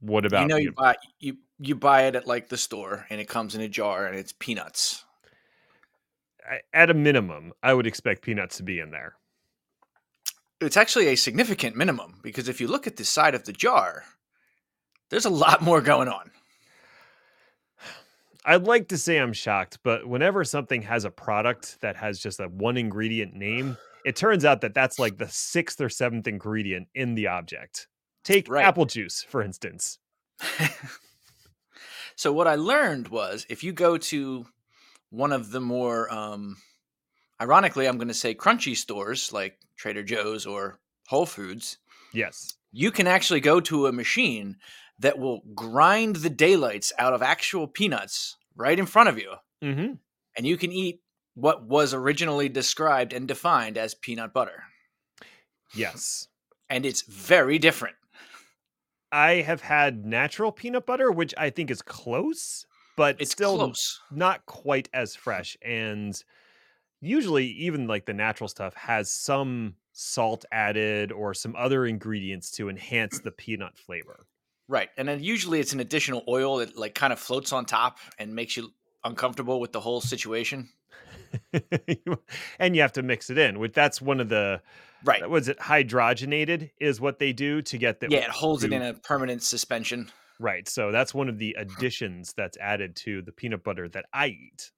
[0.00, 3.20] What about you know you buy you you buy it at like the store and
[3.20, 5.04] it comes in a jar and it's peanuts.
[6.72, 9.16] At a minimum, I would expect peanuts to be in there.
[10.60, 14.04] It's actually a significant minimum because if you look at the side of the jar,
[15.10, 16.30] there's a lot more going on.
[18.44, 22.38] I'd like to say I'm shocked, but whenever something has a product that has just
[22.38, 26.86] a one ingredient name, it turns out that that's like the sixth or seventh ingredient
[26.94, 27.88] in the object.
[28.26, 28.64] Take Right.
[28.64, 29.98] apple juice, for instance.
[32.16, 34.46] so what I learned was if you go to
[35.10, 36.56] one of the more um
[37.40, 41.78] ironically I'm going to say crunchy stores like Trader Joe's or Whole Foods,
[42.12, 42.54] Yes.
[42.72, 44.56] you can actually go to a machine
[44.98, 49.94] that will grind the daylights out of actual peanuts right in front of you Mm-hmm.
[50.36, 51.00] and you can eat
[51.34, 54.64] what was originally described and defined as peanut butter.
[55.74, 56.28] Yes.
[56.70, 57.96] And it's very different.
[59.12, 64.00] I have had natural peanut butter, which I think is close, but It's still close.
[64.10, 65.56] not quite as fresh.
[65.62, 66.22] And
[67.00, 72.68] usually, even like the natural stuff has some salt added or some other ingredients to
[72.68, 74.26] enhance the peanut flavor.
[74.68, 74.90] Right.
[74.96, 78.34] And then usually it's an additional oil that like kind of floats on top and
[78.34, 78.72] makes you
[79.06, 80.68] uncomfortable with the whole situation.
[82.58, 84.60] and you have to mix it in, which that's one of the
[85.04, 85.28] Right.
[85.28, 88.82] was it hydrogenated is what they do to get the Yeah, it holds it in
[88.82, 90.10] a permanent suspension.
[90.40, 90.66] right.
[90.68, 94.70] So that's one of the additions that's added to the peanut butter that I eat.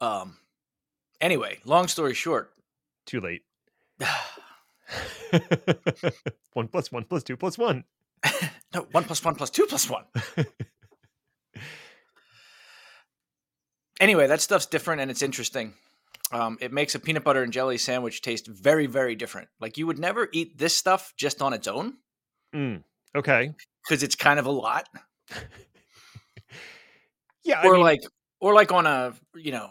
[0.00, 0.36] Um
[1.20, 2.52] anyway, long story short,
[3.06, 3.42] Too late.
[6.52, 7.84] one plus one plus two plus one.
[8.74, 10.04] no, one plus one plus two plus one.
[14.00, 15.74] Anyway, that stuff's different and it's interesting.
[16.30, 19.48] Um, it makes a peanut butter and jelly sandwich taste very, very different.
[19.60, 21.94] Like you would never eat this stuff just on its own
[22.54, 22.82] Mm,
[23.14, 23.52] okay.
[23.86, 24.88] because it's kind of a lot.
[27.44, 27.62] Yeah.
[27.64, 28.00] or I mean, like
[28.40, 29.70] or like on a you know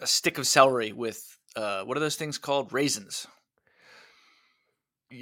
[0.00, 1.22] a stick of celery with
[1.56, 3.26] uh what are those things called raisins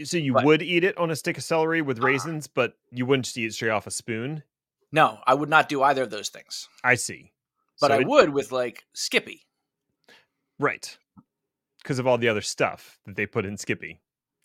[0.04, 0.44] so you what?
[0.44, 2.06] would eat it on a stick of celery with Uh-uh.
[2.06, 4.42] raisins, but you wouldn't just eat it straight off a spoon.
[4.90, 7.32] no i would not do either of those things I see.
[7.80, 9.42] But So i it- would with like skippy
[10.58, 10.96] Right.
[11.82, 14.00] Because of all the other stuff that they put in Skippy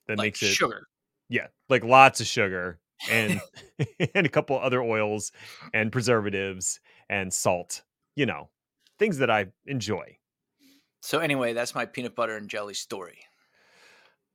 [0.08, 0.88] that like makes it sugar
[1.30, 2.80] yeah, like lots of sugar
[3.12, 3.40] and
[4.16, 5.32] and a couple other oils
[5.74, 6.80] and preservatives
[7.10, 7.84] and salt.
[8.16, 8.50] You know,
[8.98, 10.18] things that I enjoy.
[11.02, 13.20] so anyway that's my peanut butter and jelly story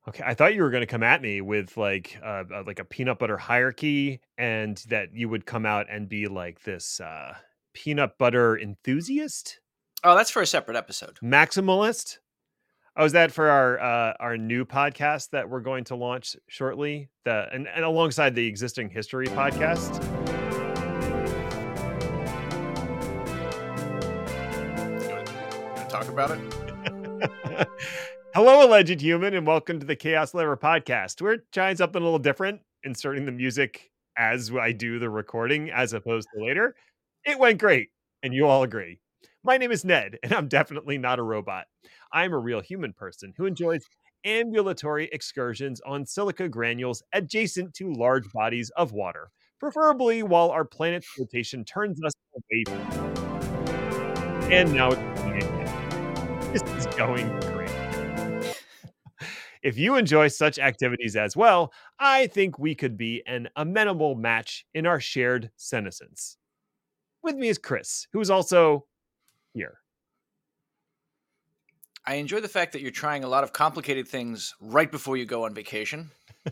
[0.09, 2.81] Okay, I thought you were going to come at me with like uh, uh, like
[2.81, 7.35] a peanut butter hierarchy, and that you would come out and be like this uh,
[7.75, 9.61] peanut butter enthusiast,
[10.05, 12.19] oh that's for a separate episode maximalist.
[12.95, 17.09] Oh, is that for our uh, our new podcast that we're going to launch shortly?
[17.25, 20.01] The and, and alongside the existing history podcast.
[25.89, 27.69] talk about it
[28.35, 31.21] Hello, alleged human, and welcome to the Chaos Lever podcast.
[31.21, 35.93] We're trying something a little different, inserting the music as I do the recording as
[35.93, 36.75] opposed to later.
[37.25, 37.91] It went great,
[38.25, 38.99] and you all agree.
[39.45, 41.67] My name is Ned, and I'm definitely not a robot.
[42.13, 43.85] I'm a real human person who enjoys
[44.25, 51.07] ambulatory excursions on silica granules adjacent to large bodies of water, preferably while our planet's
[51.17, 52.65] rotation turns us away.
[54.53, 56.63] And now it's.
[56.63, 57.71] This is going great.
[59.63, 64.67] If you enjoy such activities as well, I think we could be an amenable match
[64.75, 66.37] in our shared senescence.
[67.23, 68.87] With me is Chris, who is also
[69.55, 69.79] here.
[72.07, 75.25] i enjoy the fact that you're trying a lot of complicated things right before you
[75.25, 76.11] go on vacation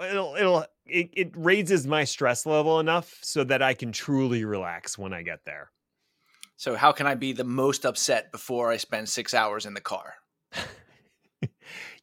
[0.00, 4.96] It'll it'll it, it raises my stress level enough so that I can truly relax
[4.98, 5.70] when I get there.
[6.56, 9.80] so how can i be the most upset before i spend six hours in the
[9.80, 10.14] car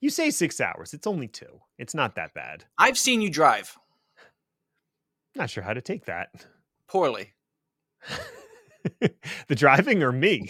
[0.02, 0.94] You say six hours.
[0.94, 1.60] It's only two.
[1.78, 2.66] It's not that bad.
[2.78, 3.78] i've seen you drive
[5.36, 6.30] Not sure how to take that.
[6.90, 7.34] Poorly
[9.48, 10.50] the driving or me?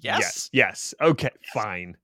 [0.00, 0.50] yes, Yes.
[0.52, 0.94] Yes.
[1.00, 1.30] Okay.
[1.52, 1.96] Fine.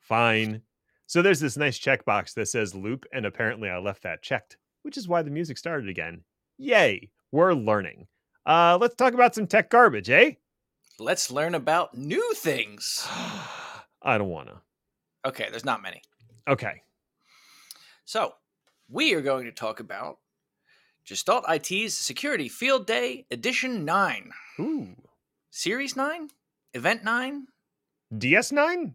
[0.00, 0.62] Fine.
[1.06, 4.96] So there's this nice checkbox that says loop, and apparently I left that checked, which
[4.96, 6.22] is why the music started again.
[6.58, 7.10] Yay.
[7.32, 8.06] We're learning.
[8.46, 10.32] Uh, let's talk about some tech garbage, eh?
[10.98, 13.06] let's learn about new things
[14.02, 14.60] I don't wanna.
[15.26, 16.02] okay there's not many
[16.48, 16.82] Okay.
[18.04, 18.34] So,
[18.88, 20.18] we are going to talk about
[21.04, 24.30] Gestalt IT's Security Field Day Edition 9.
[24.60, 24.88] Ooh.
[25.50, 26.28] Series 9?
[26.74, 27.46] Event 9?
[28.14, 28.94] DS9?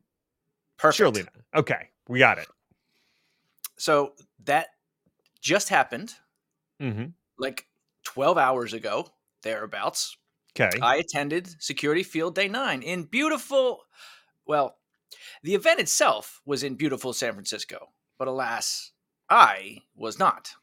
[0.77, 0.97] Perfect.
[0.97, 1.59] Surely not.
[1.61, 1.89] Okay.
[2.07, 2.47] We got it.
[3.77, 4.13] So,
[4.45, 4.67] that
[5.41, 6.13] just happened
[6.79, 7.05] hmm
[7.37, 7.67] like
[8.03, 9.07] 12 hours ago,
[9.41, 10.17] thereabouts.
[10.57, 10.77] Okay.
[10.81, 13.81] I attended Security Field Day 9 in beautiful,
[14.45, 14.77] well,
[15.43, 18.91] the event itself was in beautiful San Francisco, but alas,
[19.29, 20.55] I was not.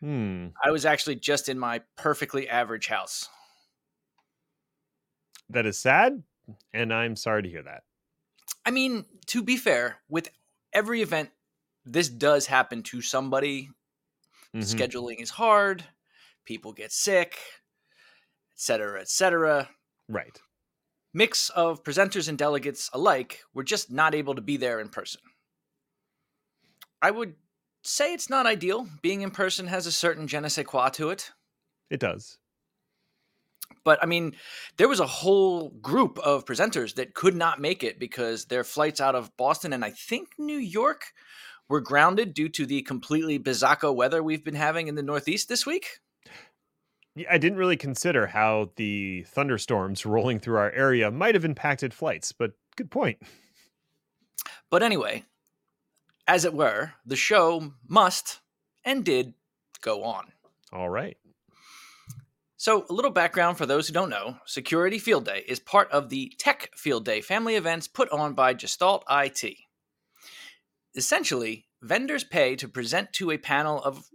[0.00, 0.48] Hmm.
[0.62, 3.28] I was actually just in my perfectly average house.
[5.48, 6.22] That is sad,
[6.72, 7.84] and I'm sorry to hear that.
[8.64, 10.28] I mean, to be fair, with
[10.72, 11.30] every event,
[11.84, 13.70] this does happen to somebody.
[14.54, 14.62] Mhm.
[14.62, 15.84] Scheduling is hard,
[16.44, 17.38] people get sick,
[18.54, 19.70] etc., etc.
[20.08, 20.40] Right.
[21.12, 25.20] Mix of presenters and delegates alike were just not able to be there in person.
[27.00, 27.36] I would
[27.86, 28.86] say it's not ideal.
[29.02, 31.30] Being in person has a certain je ne sais quoi to it.
[31.90, 32.38] It does.
[33.84, 34.34] But I mean,
[34.76, 39.00] there was a whole group of presenters that could not make it because their flights
[39.00, 41.12] out of Boston and I think New York
[41.68, 45.66] were grounded due to the completely bizarro weather we've been having in the Northeast this
[45.66, 46.00] week.
[47.14, 51.94] Yeah, I didn't really consider how the thunderstorms rolling through our area might have impacted
[51.94, 53.18] flights, but good point.
[54.70, 55.24] But anyway,
[56.26, 58.40] as it were, the show must
[58.84, 59.34] and did
[59.80, 60.32] go on.
[60.72, 61.16] All right.
[62.58, 66.08] So, a little background for those who don't know Security Field Day is part of
[66.08, 69.56] the Tech Field Day family events put on by Gestalt IT.
[70.94, 74.08] Essentially, vendors pay to present to a panel of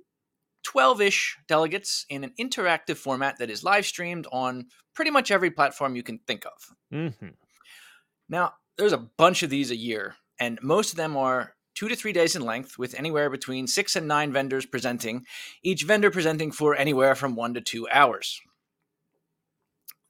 [0.63, 5.51] 12 ish delegates in an interactive format that is live streamed on pretty much every
[5.51, 6.75] platform you can think of.
[6.91, 7.27] hmm
[8.27, 11.95] Now, there's a bunch of these a year, and most of them are two to
[11.95, 15.25] three days in length, with anywhere between six and nine vendors presenting,
[15.63, 18.39] each vendor presenting for anywhere from one to two hours.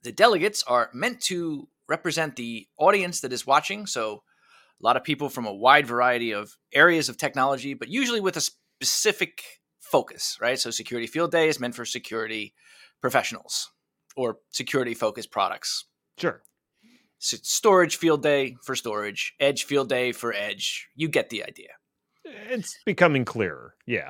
[0.03, 4.23] The delegates are meant to represent the audience that is watching, so
[4.81, 8.37] a lot of people from a wide variety of areas of technology, but usually with
[8.37, 9.43] a specific
[9.79, 10.59] focus, right?
[10.59, 12.53] So, Security Field Day is meant for security
[13.01, 13.69] professionals
[14.15, 15.85] or security focused products
[16.21, 16.43] Sure.
[17.23, 20.89] Storage field day for storage, edge field day for edge.
[20.95, 21.69] You get the idea.
[22.25, 23.75] It's becoming clearer.
[23.85, 24.09] Yeah.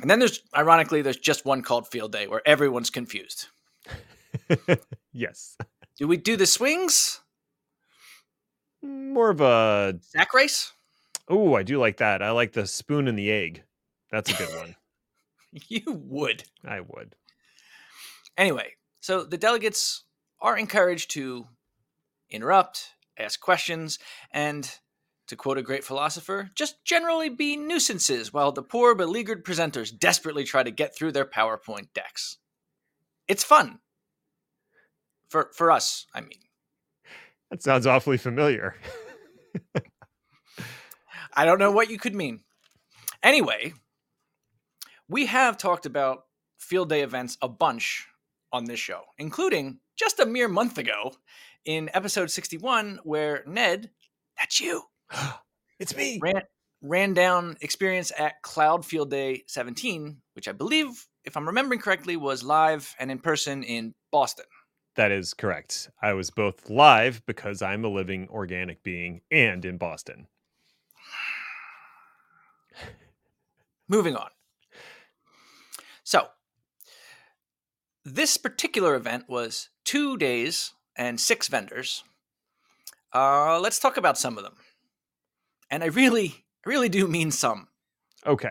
[0.00, 3.46] And then there's, ironically, there's just one called field day where everyone's confused.
[5.12, 5.56] yes.
[5.96, 7.20] Do we do the swings?
[8.82, 9.98] More of a.
[10.00, 10.72] Sack race?
[11.28, 12.22] Oh, I do like that.
[12.22, 13.62] I like the spoon and the egg.
[14.10, 14.74] That's a good one.
[15.68, 16.44] You would.
[16.62, 17.16] I would.
[18.36, 20.04] Anyway, so the delegates
[20.42, 21.46] are encouraged to
[22.30, 23.98] interrupt, ask questions,
[24.30, 24.78] and,
[25.26, 30.44] to quote a great philosopher, just generally be nuisances while the poor beleaguered presenters desperately
[30.44, 32.38] try to get through their PowerPoint decks.
[33.26, 33.80] It's fun.
[35.28, 36.40] For, for us, I mean.
[37.50, 38.76] That sounds awfully familiar.
[41.34, 42.40] I don't know what you could mean.
[43.22, 43.74] Anyway,
[45.08, 46.24] we have talked about
[46.58, 48.06] field day events a bunch
[48.52, 51.12] on this show, including just a mere month ago
[51.68, 53.90] in episode 61, where Ned,
[54.38, 54.84] that's you,
[55.78, 56.18] it's me.
[56.18, 56.40] ran,
[56.80, 62.16] ran down experience at Cloud Field Day 17, which I believe, if I'm remembering correctly,
[62.16, 64.46] was live and in person in Boston.
[64.96, 65.90] That is correct.
[66.00, 70.26] I was both live because I'm a living organic being and in Boston.
[73.88, 74.30] Moving on.
[76.02, 76.28] So,
[78.06, 82.02] this particular event was two days and six vendors.
[83.14, 84.56] Uh, let's talk about some of them.
[85.70, 87.68] And I really, really do mean some.
[88.26, 88.50] Okay.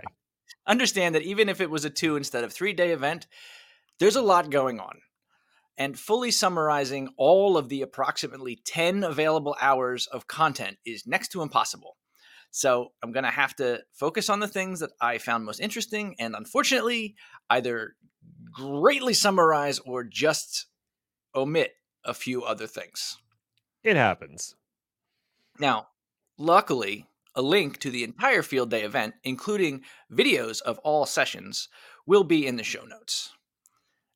[0.65, 3.27] Understand that even if it was a two instead of three day event,
[3.99, 4.99] there's a lot going on.
[5.77, 11.43] And fully summarizing all of the approximately 10 available hours of content is next to
[11.43, 11.97] impossible.
[12.49, 16.15] So I'm going to have to focus on the things that I found most interesting
[16.17, 17.15] and unfortunately
[17.49, 17.95] either
[18.51, 20.65] greatly summarize or just
[21.35, 21.73] omit
[22.07, 23.17] a few other things.
[23.83, 24.55] It happens.
[25.59, 25.87] Now,
[26.37, 31.69] luckily, a link to the entire field day event, including videos of all sessions,
[32.05, 33.33] will be in the show notes.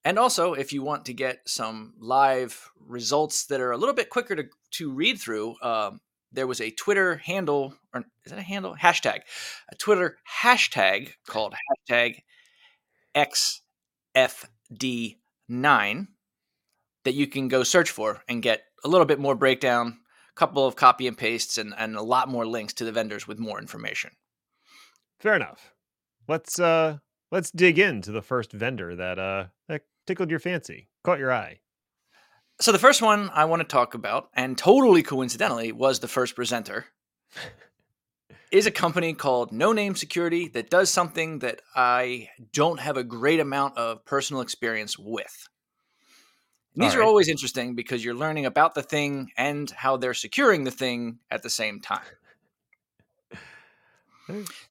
[0.03, 4.10] And also, if you want to get some live results that are a little bit
[4.10, 8.43] quicker to, to read through, um, there was a Twitter handle, or is that a
[8.43, 8.75] handle?
[8.75, 9.19] Hashtag.
[9.71, 11.53] A Twitter hashtag called
[11.89, 12.24] hashtag
[14.17, 16.07] SFD9
[17.03, 20.65] that you can go search for and get a little bit more breakdown, a couple
[20.65, 23.60] of copy and pastes, and, and a lot more links to the vendors with more
[23.60, 24.12] information.
[25.20, 25.74] Fair enough.
[26.27, 26.98] Let's uh
[27.31, 31.60] let's dig into the first vendor that uh that tickled your fancy, caught your eye.
[32.60, 36.36] So the first one I want to talk about, and totally coincidentally, was the first
[36.36, 36.86] presenter.
[38.51, 43.39] is a company called Noname Security that does something that I don't have a great
[43.39, 45.48] amount of personal experience with.
[46.75, 50.13] And these All are always interesting because you're learning about the thing and how they're
[50.13, 52.01] securing the thing at the same time.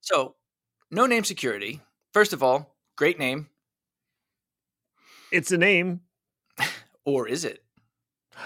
[0.00, 0.36] So,
[0.92, 1.80] Noname Security,
[2.12, 3.48] first of all, great name,
[5.30, 6.00] It's a name.
[7.04, 7.62] or is it?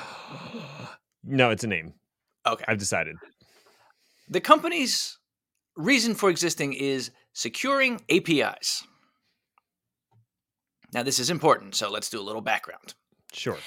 [1.24, 1.94] no, it's a name.
[2.46, 2.64] Okay.
[2.66, 3.16] I've decided.
[4.28, 5.18] The company's
[5.76, 8.84] reason for existing is securing APIs.
[10.92, 12.94] Now, this is important, so let's do a little background.
[13.34, 13.58] Sure.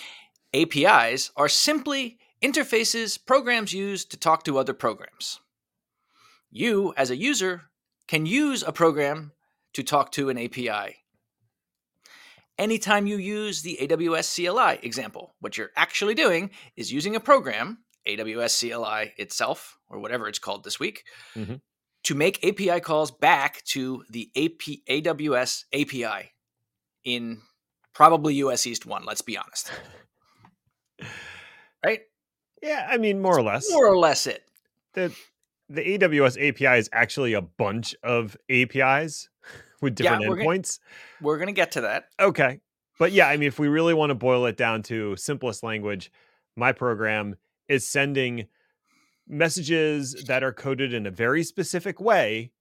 [0.54, 5.40] APIs are simply interfaces programs use to talk to other programs.
[6.50, 7.64] You, as a user,
[8.08, 9.34] can use a program
[9.74, 10.98] to talk to an API.
[12.58, 17.84] Anytime you use the AWS CLI example, what you're actually doing is using a program,
[18.08, 21.04] AWS CLI itself, or whatever it's called this week,
[21.36, 21.62] Mhm.
[22.04, 26.32] to make API calls back to the AP, AWS API
[27.04, 27.44] in
[27.98, 29.72] probably US East 1, let's be honest.
[31.86, 32.01] Right?
[32.62, 33.70] Yeah, I mean, more or less.
[33.72, 34.44] More or less it.
[34.94, 35.13] the
[35.70, 39.30] the AWS API is actually a bunch of APIs
[39.82, 40.80] with Yeah, different gonna- endpoints.
[41.22, 42.06] We're going to get to that.
[42.20, 42.62] Okay.
[42.98, 46.12] But yeah, I mean, if we really want to boil it down to simplest language,
[46.56, 47.36] my program
[47.70, 48.48] is sending
[49.27, 52.51] messages that are coded in a very specific way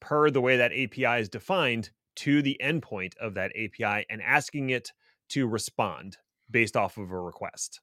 [0.00, 4.70] per the way that API is defined to the endpoint of that API and asking
[4.70, 4.92] it
[5.30, 6.18] to respond
[6.50, 7.80] based off of a request.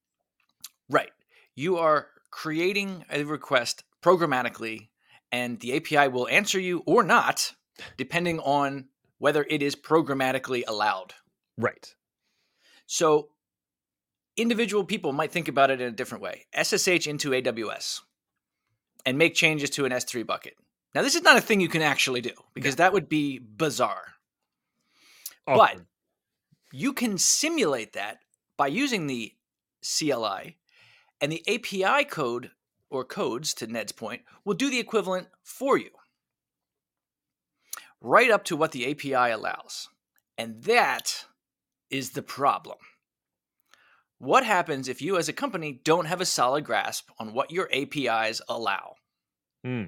[0.89, 1.11] Right.
[1.55, 4.89] You are creating a request programmatically,
[5.31, 7.53] and the API will answer you or not,
[7.97, 8.85] depending on
[9.17, 11.13] whether it is programmatically allowed.
[11.57, 11.93] Right.
[12.87, 13.29] So,
[14.35, 18.01] individual people might think about it in a different way SSH into AWS
[19.05, 20.55] and make changes to an S3 bucket.
[20.95, 24.12] Now, this is not a thing you can actually do because that would be bizarre.
[25.45, 25.81] But
[26.71, 28.19] you can simulate that
[28.57, 29.33] by using the
[29.83, 30.57] CLI,
[31.19, 32.51] and the API code
[32.89, 35.89] or codes, to Ned's point, will do the equivalent for you,
[38.01, 39.89] right up to what the API allows.
[40.37, 41.25] And that
[41.89, 42.77] is the problem.
[44.19, 47.69] What happens if you, as a company, don't have a solid grasp on what your
[47.73, 48.95] APIs allow?
[49.63, 49.83] Hmm.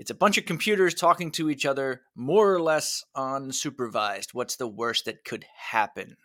[0.00, 4.32] It's a bunch of computers talking to each other, more or less unsupervised.
[4.32, 6.16] What's the worst that could happen?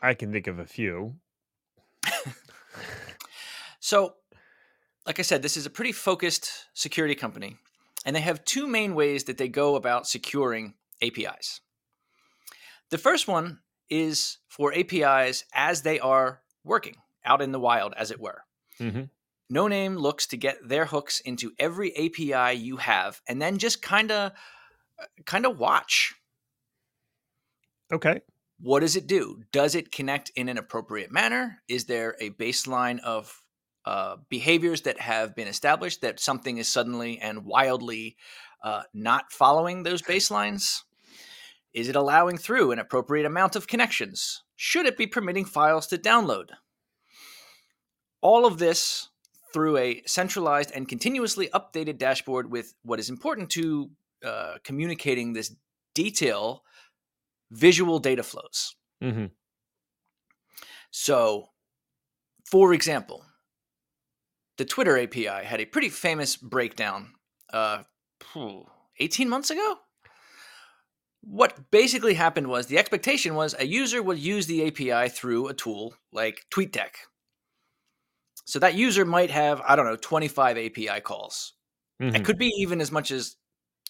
[0.00, 1.16] I can think of a few.
[3.84, 4.14] So,
[5.06, 7.56] like I said, this is a pretty focused security company,
[8.06, 11.60] and they have two main ways that they go about securing APIs.
[12.90, 13.58] The first one
[13.90, 18.44] is for APIs as they are working out in the wild, as it were.
[18.78, 19.10] Mhm.
[19.52, 24.10] Noname looks to get their hooks into every API you have, and then just kind
[24.10, 24.32] of,
[25.26, 26.14] kind of watch
[27.92, 28.20] Okay.
[28.60, 29.42] what does it do?
[29.52, 31.62] Does it connect in an appropriate manner?
[31.68, 33.42] Is there a baseline of
[33.84, 38.16] uh, behaviors that have been established that something is suddenly and wildly
[38.64, 40.82] uh, not following those baselines?
[41.74, 44.44] Is it allowing through an appropriate amount of connections?
[44.56, 46.50] Should it be permitting files to download?
[48.20, 49.08] All of this
[49.52, 53.90] through a centralized and continuously updated dashboard with what is important to
[54.24, 55.54] uh, communicating this
[55.94, 56.62] detail
[57.50, 58.74] visual data flows.
[59.00, 59.26] hmm
[60.90, 61.48] So,
[62.44, 63.24] for example,
[64.58, 67.14] the Twitter API had a pretty famous breakdown
[67.52, 67.82] uh,
[68.98, 69.76] 18 months ago.
[71.22, 75.54] What basically happened was the expectation was a user would use the API through a
[75.54, 76.90] tool like TweetDeck.
[78.44, 81.54] So that user might have, I don't know, 25 API calls.
[82.00, 82.16] Mm-hmm.
[82.16, 83.36] It could be even as much as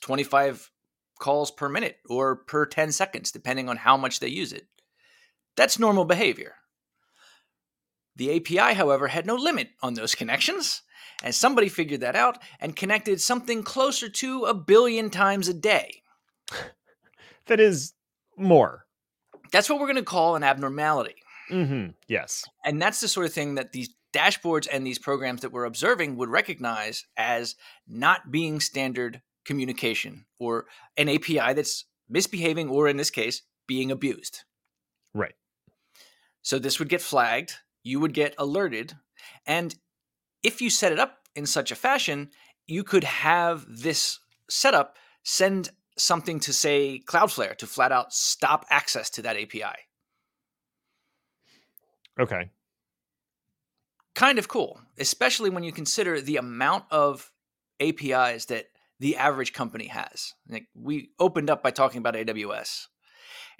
[0.02, 0.70] 25
[1.18, 4.66] calls per minute or per 10 seconds, depending on how much they use it.
[5.56, 6.54] That's normal behavior.
[8.16, 10.82] The API, however, had no limit on those connections,
[11.22, 16.02] and somebody figured that out and connected something closer to a billion times a day.
[17.46, 17.94] That is
[18.36, 18.86] more.
[19.50, 21.16] That's what we're going to call an abnormality.
[21.48, 22.44] hmm Yes.
[22.64, 26.16] And that's the sort of thing that these dashboards and these programs that we're observing
[26.16, 27.56] would recognize as
[27.88, 30.66] not being standard communication or
[30.96, 34.44] an API that's misbehaving or, in this case, being abused.
[35.14, 35.34] Right.
[36.42, 38.94] So this would get flagged, you would get alerted,
[39.46, 39.74] and
[40.42, 42.30] if you set it up in such a fashion,
[42.66, 49.10] you could have this setup send something to say Cloudflare to flat out stop access
[49.10, 49.76] to that API.
[52.18, 52.50] Okay.
[54.14, 57.30] Kind of cool, especially when you consider the amount of
[57.80, 58.66] APIs that
[59.00, 60.34] the average company has.
[60.48, 62.86] Like we opened up by talking about AWS.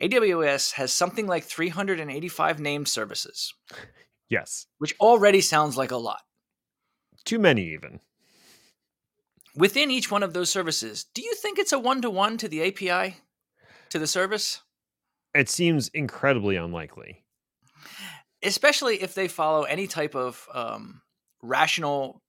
[0.01, 3.53] AWS has something like 385 named services.
[4.33, 4.67] Yes.
[4.79, 6.23] Which already sounds like a lot.
[7.27, 8.01] Too many, even.
[9.55, 12.49] Within each one of those services, do you think it's a one to one to
[12.49, 13.17] the API,
[13.91, 14.63] to the service?
[15.35, 17.25] It seems incredibly unlikely.
[18.43, 21.03] Especially if they follow any type of um,
[21.43, 22.23] rational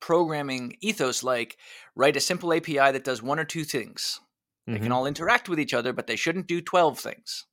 [0.00, 1.56] programming ethos, like
[1.96, 4.20] write a simple API that does one or two things.
[4.66, 4.82] They Mm-hmm.
[4.84, 7.46] can all interact with each other, but they shouldn't do 12 things.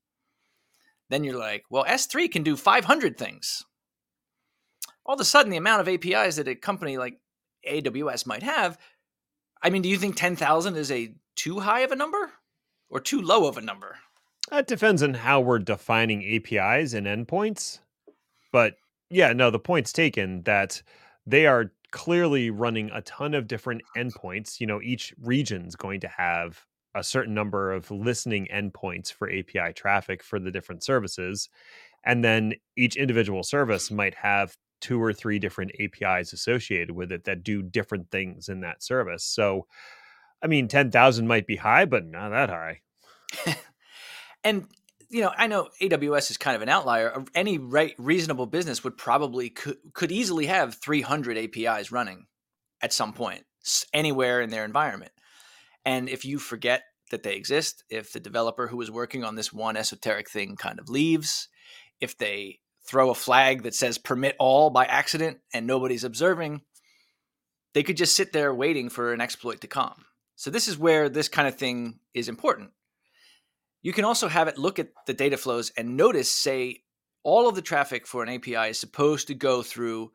[1.10, 3.64] Then you're like, well, S3 can do 500 things.
[5.06, 7.20] All of a sudden, the amount of APIs that a company like
[7.70, 8.78] AWS might have,
[9.62, 12.32] I mean, do you think 10,000 is a too high of a number
[12.90, 13.98] or too low of a number?
[14.50, 17.80] That depends on how we're defining APIs and endpoints.
[18.52, 18.76] But
[19.10, 20.82] yeah, no, the point's taken that
[21.26, 24.60] they are clearly running a ton of different endpoints.
[24.60, 29.74] You know, each region's going to have a certain number of listening endpoints for API
[29.74, 31.50] traffic for the different services.
[32.04, 37.24] And then each individual service might have two or three different APIs associated with it
[37.26, 39.24] that do different things in that service.
[39.24, 39.68] So,
[40.42, 42.82] I mean, 10,000 might be high, but not that high.
[44.44, 44.68] and
[45.12, 47.14] you know, I know AWS is kind of an outlier.
[47.14, 52.28] Uh, any right, reasonable business would probably could, could easily have 300 APIs running
[52.82, 53.44] at some point
[53.94, 55.12] anywhere in their environment.
[55.86, 59.52] And if you forget that they exist, if the developer who was working on this
[59.52, 61.50] one esoteric thing kind of leaves,
[62.00, 66.62] if they throw a flag that says permit all by accident and nobody's observing,
[67.74, 70.06] they could just sit there waiting for an exploit to come.
[70.36, 72.72] So this is where this kind of thing is important.
[73.82, 76.84] You can also have it look at the data flows and notice, say,
[77.24, 80.12] all of the traffic for an API is supposed to go through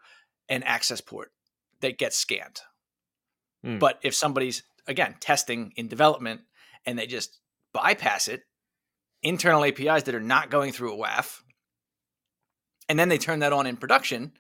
[0.49, 1.33] an access port
[1.81, 2.61] that gets scanned.
[3.63, 3.79] Hmm.
[3.79, 6.43] But if somebody's, again, testing in development
[6.85, 7.41] and they just
[7.73, 8.43] bypass it,
[9.23, 11.41] internal APIs that are not going through a WAF,
[12.89, 14.33] and then they turn that on in production,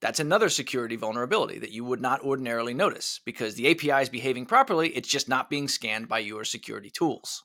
[0.00, 4.46] that's another security vulnerability that you would not ordinarily notice because the API is behaving
[4.46, 4.88] properly.
[4.90, 7.44] It's just not being scanned by your security tools.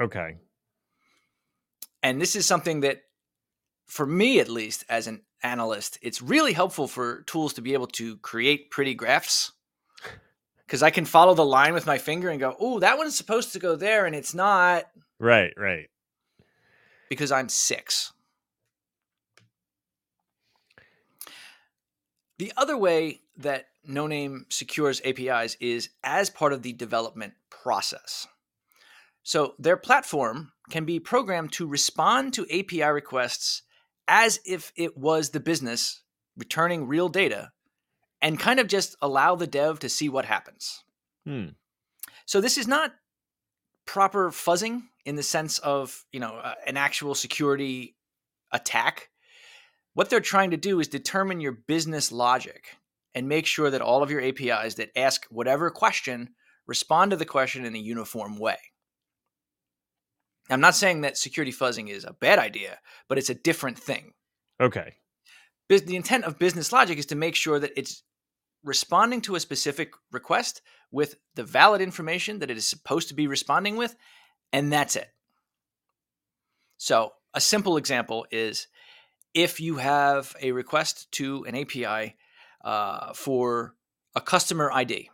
[0.00, 0.36] Okay.
[2.02, 3.02] And this is something that,
[3.86, 7.86] for me at least, as an analyst, it's really helpful for tools to be able
[7.88, 9.52] to create pretty graphs.
[10.66, 13.52] Because I can follow the line with my finger and go, oh, that one's supposed
[13.52, 14.84] to go there and it's not
[15.20, 15.88] Right, right.
[17.08, 18.12] because I'm six.
[22.38, 28.26] The other way that Noname secures APIs is as part of the development process.
[29.26, 33.62] So their platform can be programmed to respond to API requests
[34.06, 36.00] as if it was the business
[36.36, 37.50] returning real data
[38.22, 40.84] and kind of just allow the dev to see what happens.
[41.26, 41.46] Hmm.
[42.24, 42.92] So this is not
[43.84, 47.96] proper fuzzing in the sense of, you know, uh, an actual security
[48.52, 49.10] attack.
[49.94, 52.76] What they're trying to do is determine your business logic
[53.12, 56.28] and make sure that all of your APIs that ask whatever question
[56.68, 58.58] respond to the question in a uniform way.
[60.48, 62.78] I'm not saying that security fuzzing is a bad idea,
[63.08, 64.12] but it's a different thing.
[64.60, 64.94] Okay.
[65.68, 68.04] The intent of business logic is to make sure that it's
[68.62, 73.26] responding to a specific request with the valid information that it is supposed to be
[73.26, 73.96] responding with,
[74.52, 75.08] and that's it.
[76.78, 78.68] So, a simple example is
[79.34, 82.16] if you have a request to an API
[82.64, 83.74] uh, for
[84.14, 85.10] a customer ID,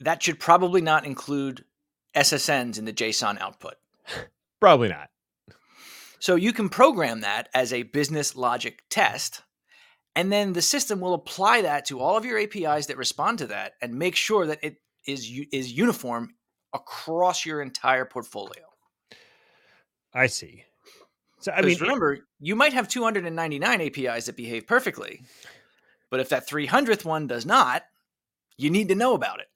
[0.00, 1.64] that should probably not include
[2.18, 3.74] SSNs in the JSON output.
[4.60, 5.08] Probably not.
[6.18, 9.42] So you can program that as a business logic test,
[10.16, 13.46] and then the system will apply that to all of your APIs that respond to
[13.46, 16.34] that and make sure that it is is uniform
[16.74, 18.64] across your entire portfolio.
[20.12, 20.64] I see.
[21.38, 25.22] So I mean, remember, you might have 299 APIs that behave perfectly,
[26.10, 27.84] but if that 300th one does not,
[28.56, 29.46] you need to know about it.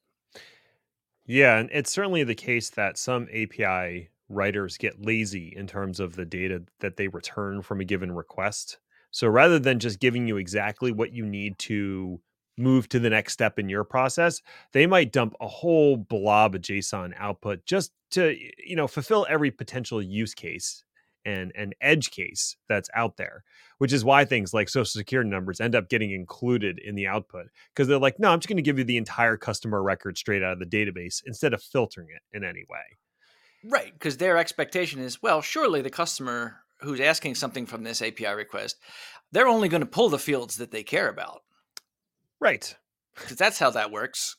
[1.26, 6.16] Yeah, and it's certainly the case that some API writers get lazy in terms of
[6.16, 8.78] the data that they return from a given request.
[9.11, 12.20] So rather than just giving you exactly what you need to
[12.56, 14.40] move to the next step in your process,
[14.72, 19.50] they might dump a whole blob of JSON output just to, you know, fulfill every
[19.50, 20.85] potential use case
[21.24, 23.44] and an edge case that's out there,
[23.78, 27.46] which is why things like social security numbers end up getting included in the output
[27.74, 30.42] because they're like, no, I'm just going to give you the entire customer record straight
[30.42, 32.98] out of the database instead of filtering it in any way.
[33.64, 38.35] Right, because their expectation is, well, surely the customer who's asking something from this API
[38.35, 38.76] request,
[39.30, 41.42] they're only going to pull the fields that they care about.
[42.40, 42.74] Right.
[43.14, 44.37] Because that's how that works.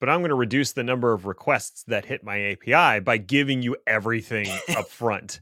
[0.00, 3.62] But I'm going to reduce the number of requests that hit my API by giving
[3.62, 5.40] you everything up front.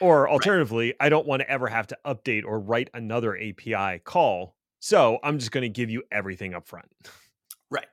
[0.00, 0.96] Or alternatively, right.
[1.00, 4.54] I don't want to ever have to update or write another API call.
[4.78, 6.86] So I'm just going to give you everything up front.
[7.70, 7.86] Right.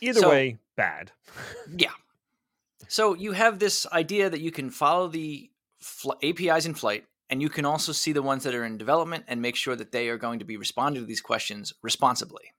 [0.00, 1.12] Either so, way, bad.
[1.76, 1.90] yeah.
[2.88, 7.40] So you have this idea that you can follow the fl- APIs in flight, and
[7.40, 10.08] you can also see the ones that are in development and make sure that they
[10.08, 12.52] are going to be responding to these questions responsibly.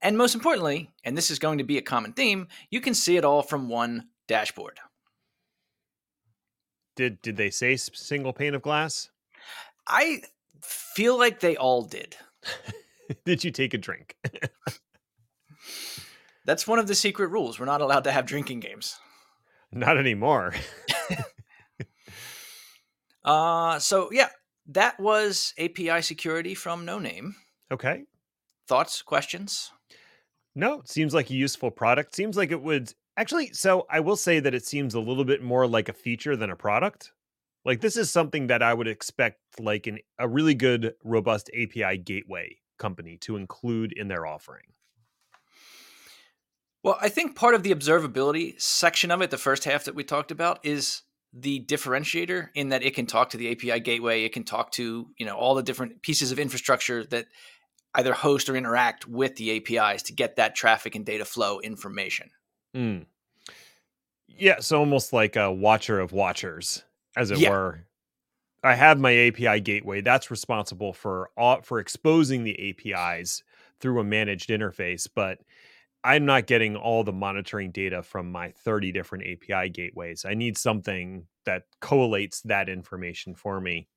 [0.00, 3.16] And most importantly, and this is going to be a common theme, you can see
[3.16, 4.80] it all from one dashboard.
[6.96, 9.10] Did did they say single pane of glass?
[9.86, 10.22] I
[10.62, 12.16] feel like they all did.
[13.24, 14.16] did you take a drink?
[16.44, 17.58] That's one of the secret rules.
[17.58, 18.98] We're not allowed to have drinking games.
[19.70, 20.54] Not anymore.
[23.24, 24.28] uh so yeah,
[24.66, 27.32] that was API security from Noname.
[27.70, 28.04] Okay.
[28.68, 29.70] Thoughts, questions?
[30.54, 32.14] No, seems like a useful product.
[32.14, 33.52] Seems like it would actually.
[33.52, 36.50] So I will say that it seems a little bit more like a feature than
[36.50, 37.12] a product.
[37.64, 41.98] Like this is something that I would expect, like an, a really good, robust API
[41.98, 44.64] gateway company to include in their offering.
[46.82, 50.02] Well, I think part of the observability section of it, the first half that we
[50.02, 54.32] talked about, is the differentiator in that it can talk to the API gateway, it
[54.32, 57.26] can talk to you know all the different pieces of infrastructure that
[57.94, 62.30] either host or interact with the APIs to get that traffic and data flow information.
[62.74, 63.06] Mm.
[64.28, 66.82] Yeah, so almost like a watcher of watchers,
[67.16, 67.50] as it yeah.
[67.50, 67.86] were.
[68.64, 73.42] I have my API gateway that's responsible for all, for exposing the APIs
[73.80, 75.38] through a managed interface, but
[76.04, 80.24] I'm not getting all the monitoring data from my 30 different API gateways.
[80.24, 83.88] I need something that collates that information for me,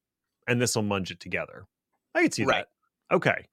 [0.47, 1.65] and this will munge it together.
[2.13, 2.65] I can see right.
[3.09, 3.15] that.
[3.15, 3.45] Okay.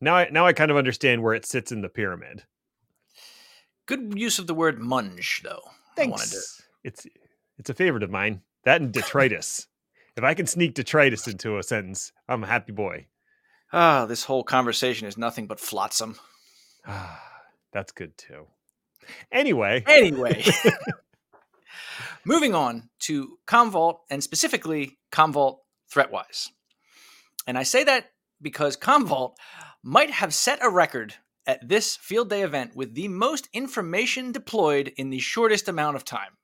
[0.00, 2.44] Now I now I kind of understand where it sits in the pyramid.
[3.86, 5.62] Good use of the word munge, though.
[5.96, 6.30] Thanks.
[6.30, 6.62] To...
[6.84, 7.06] It's
[7.58, 8.42] it's a favorite of mine.
[8.64, 9.66] That and detritus.
[10.16, 13.06] if I can sneak detritus into a sentence, I'm a happy boy.
[13.72, 16.18] Ah, this whole conversation is nothing but flotsam.
[16.86, 17.22] Ah,
[17.72, 18.46] that's good too.
[19.32, 19.84] Anyway.
[19.86, 20.44] Anyway.
[22.24, 25.58] Moving on to Commvault and specifically Commvault
[25.92, 26.48] ThreatWise.
[27.46, 29.34] And I say that because Commvault
[29.82, 31.14] might have set a record
[31.46, 36.04] at this field day event with the most information deployed in the shortest amount of
[36.04, 36.36] time.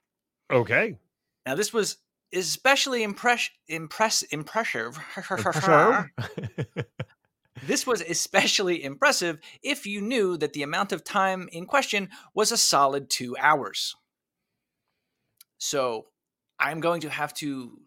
[0.51, 0.99] Okay.
[1.45, 1.99] Now this was
[2.33, 4.99] especially impress impress impressive.
[7.67, 12.53] this was especially impressive if you knew that the amount of time in question was
[12.53, 13.95] a solid 2 hours.
[15.59, 16.07] So,
[16.59, 17.79] I'm going to have to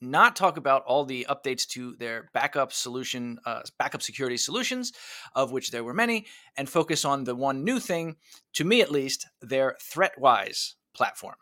[0.00, 4.92] not talk about all the updates to their backup solution, uh, backup security solutions,
[5.34, 8.16] of which there were many, and focus on the one new thing,
[8.54, 11.36] to me at least, their ThreatWise platform.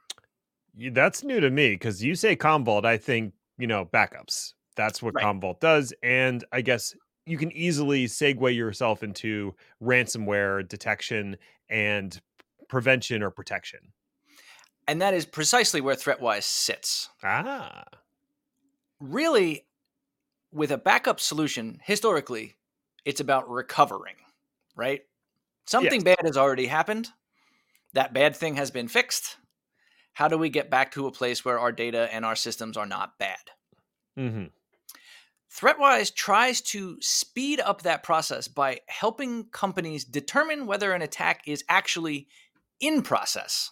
[0.92, 4.54] That's new to me because you say Commvault, I think, you know, backups.
[4.76, 5.24] That's what right.
[5.24, 5.92] Commvault does.
[6.02, 6.94] And I guess
[7.26, 11.36] you can easily segue yourself into ransomware detection
[11.68, 12.20] and
[12.68, 13.80] prevention or protection.
[14.86, 17.08] And that is precisely where ThreatWise sits.
[17.22, 17.84] Ah
[19.10, 19.66] really,
[20.52, 22.54] with a backup solution, historically,
[23.04, 24.16] it's about recovering,
[24.74, 25.02] right?
[25.66, 26.16] Something yes.
[26.16, 27.10] bad has already happened.
[27.92, 29.36] That bad thing has been fixed.
[30.12, 32.86] How do we get back to a place where our data and our systems are
[32.86, 33.38] not bad?
[34.18, 34.44] Mm-hmm.
[35.52, 41.64] ThreatWise tries to speed up that process by helping companies determine whether an attack is
[41.68, 42.26] actually
[42.80, 43.70] in process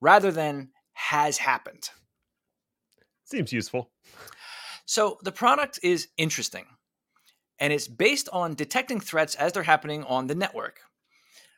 [0.00, 1.90] rather than has happened.
[3.24, 3.90] Seems useful.
[4.90, 6.66] So the product is interesting,
[7.60, 10.80] and it's based on detecting threats as they're happening on the network.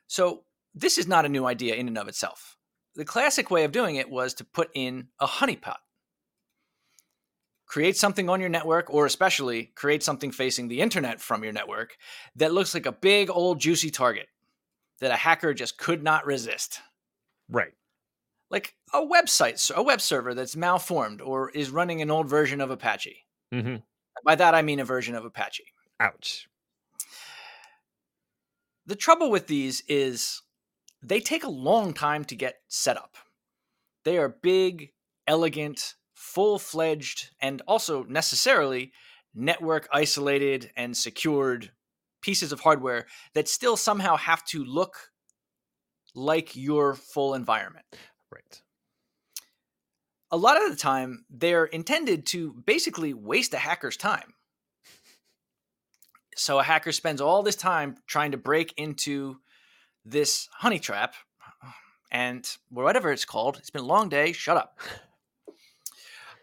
[0.06, 2.58] So this is not a new idea in and of itself.
[2.94, 5.78] The classic way of doing it was to put in a honeypot.
[7.64, 11.96] Create something on your network, or especially create something facing the internet from your network
[12.36, 14.26] that looks like a big old juicy target
[15.00, 16.80] that a hacker just could not resist.
[17.48, 17.72] Right
[18.52, 22.70] like a website, a web server that's malformed or is running an old version of
[22.70, 23.24] Apache.
[23.52, 23.76] Mm-hmm.
[24.24, 25.64] By that, I mean a version of Apache.
[25.98, 26.46] Ouch.
[28.86, 30.42] The trouble with these is
[31.02, 33.16] they take a long time to get set up.
[34.04, 34.90] They are big,
[35.26, 38.92] elegant, full fledged, and also necessarily
[39.34, 41.70] network isolated and secured
[42.20, 45.10] pieces of hardware that still somehow have to look
[46.14, 47.86] like your full environment.
[48.32, 48.62] Right.
[50.30, 54.32] A lot of the time, they're intended to basically waste a hacker's time.
[56.34, 59.36] So a hacker spends all this time trying to break into
[60.06, 61.14] this honey trap
[62.10, 63.58] and whatever it's called.
[63.58, 64.32] It's been a long day.
[64.32, 64.78] Shut up.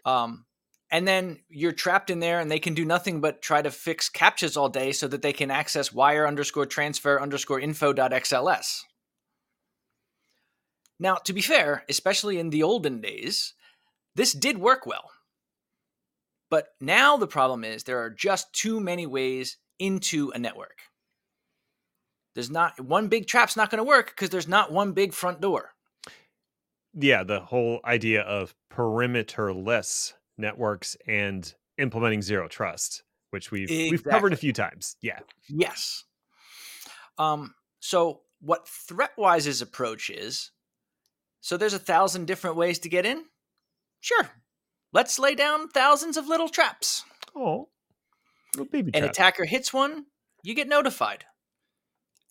[0.04, 0.44] Um,
[0.92, 4.08] and then you're trapped in there and they can do nothing but try to fix
[4.08, 8.84] captchas all day so that they can access wire underscore transfer underscore info dot xls
[11.00, 13.54] now to be fair especially in the olden days
[14.14, 15.10] this did work well
[16.50, 20.82] but now the problem is there are just too many ways into a network
[22.34, 25.40] there's not one big trap's not going to work because there's not one big front
[25.40, 25.72] door
[26.92, 34.32] Yeah, the whole idea of perimeterless networks and implementing zero trust, which we've we've covered
[34.32, 34.96] a few times.
[35.00, 35.20] Yeah.
[35.48, 36.04] Yes.
[37.18, 40.50] Um, so what ThreatWise's approach is,
[41.40, 43.24] so there's a thousand different ways to get in.
[44.00, 44.30] Sure.
[44.92, 47.04] Let's lay down thousands of little traps.
[47.34, 47.68] Oh,
[48.56, 49.12] little baby An trap.
[49.12, 50.06] attacker hits one,
[50.42, 51.24] you get notified.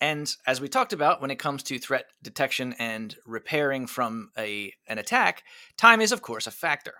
[0.02, 4.72] And as we talked about, when it comes to threat detection and repairing from a
[4.88, 5.42] an attack,
[5.76, 6.94] time is of course a factor.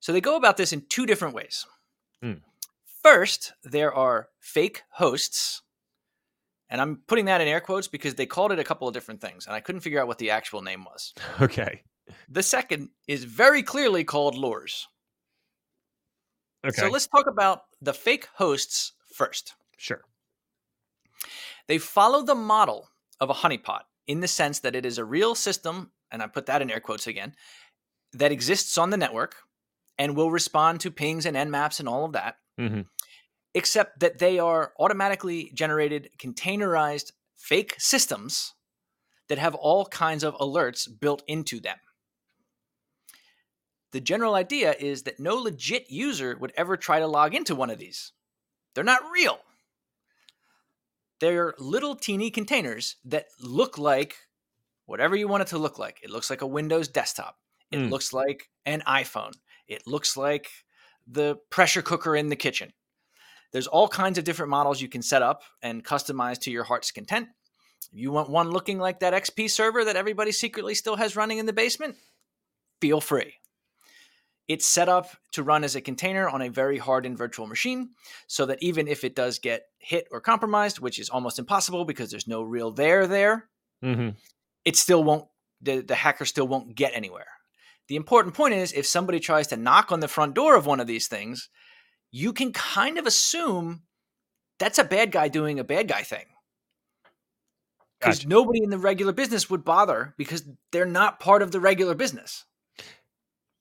[0.00, 1.66] So they go about this in two different ways.
[2.22, 2.34] Hmm.
[3.02, 5.62] First, there are fake hosts,
[6.70, 9.20] and I'm putting that in air quotes because they called it a couple of different
[9.20, 11.12] things, and I couldn't figure out what the actual name was.
[11.40, 11.82] Okay.
[12.28, 14.88] The second is very clearly called lures.
[16.66, 16.80] Okay.
[16.80, 19.54] So let's talk about the fake hosts first.
[19.78, 20.02] sure.
[21.68, 22.88] They follow the model
[23.20, 26.46] of a honeypot in the sense that it is a real system, and I put
[26.46, 27.34] that in air quotes again,
[28.12, 29.36] that exists on the network
[29.96, 32.80] and will respond to pings and nmaps and all of that, hmm
[33.54, 38.54] except that they are automatically generated containerized fake systems
[39.28, 41.78] that have all kinds of alerts built into them.
[43.92, 47.70] The general idea is that no legit user would ever try to log into one
[47.70, 48.12] of these.
[48.74, 49.40] They're not real.
[51.18, 54.16] They're little teeny containers that look like
[54.86, 56.00] whatever you want it to look like.
[56.02, 57.38] It looks like a Windows desktop.
[57.70, 57.90] It Mm.
[57.90, 59.34] looks like an iPhone.
[59.68, 60.50] It looks like
[61.06, 62.72] the pressure cooker in the kitchen.
[63.52, 66.90] There's all kinds of different models you can set up and customize to your heart's
[66.90, 67.28] content.
[67.92, 71.38] If you want one looking like that XP server that everybody secretly still has running
[71.38, 71.96] in the basement,
[72.80, 73.34] feel free.
[74.46, 77.90] It's set up to run as a container on a very hardened virtual machine
[78.26, 82.10] so that even if it does get hit or compromised, which is almost impossible because
[82.10, 83.48] there's no real there there,
[83.82, 84.10] hmm
[84.64, 85.26] it still won't
[85.62, 87.26] the, the hacker still won't get anywhere.
[87.88, 90.80] The important point is if somebody tries to knock on the front door of one
[90.80, 91.48] of these things,
[92.10, 93.82] you can kind of assume
[94.58, 96.26] that's a bad guy doing a bad guy thing.
[97.98, 98.28] Because Gotcha.
[98.28, 102.46] nobody in the regular business would bother because they're not part of the regular business.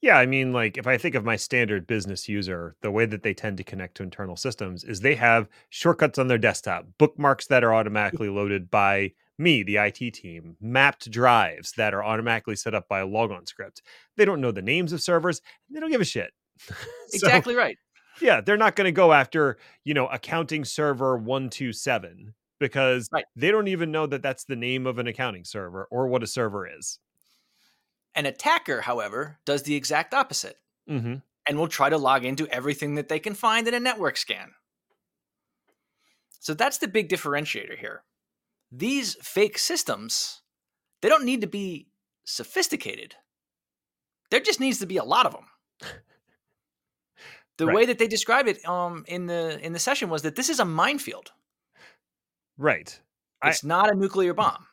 [0.02, 3.22] Yeah, I mean, like if I think of my standard business user, the way that
[3.22, 7.48] they tend to connect to internal systems is they have shortcuts on their desktop, bookmarks
[7.48, 12.74] that are automatically loaded by me, the IT team, mapped drives that are automatically set
[12.74, 13.82] up by a logon script.
[14.16, 16.32] They don't know the names of servers, they don't give a shit.
[17.12, 17.76] So, Exactly right.
[18.22, 23.26] Yeah, they're not going to go after, you know, accounting server 127 because Right.
[23.36, 26.28] they don't even know that that's the name of an accounting server or what a
[26.28, 27.00] server is.
[28.14, 32.96] An attacker, however, does the exact opposite hmm and will try to log into everything
[32.96, 34.56] that they can find in a network scan.
[36.40, 38.04] So that's the big differentiator here.
[38.72, 40.44] These fake systems,
[41.02, 41.90] they don't need to be
[42.26, 43.16] sophisticated.
[44.32, 45.50] There just needs to be a lot of them.
[47.60, 47.76] The Right.
[47.76, 50.60] way that they described it um, in the in the session was that this is
[50.60, 51.32] a minefield.
[52.58, 53.00] Right.
[53.42, 54.66] I- It's not a nuclear bomb.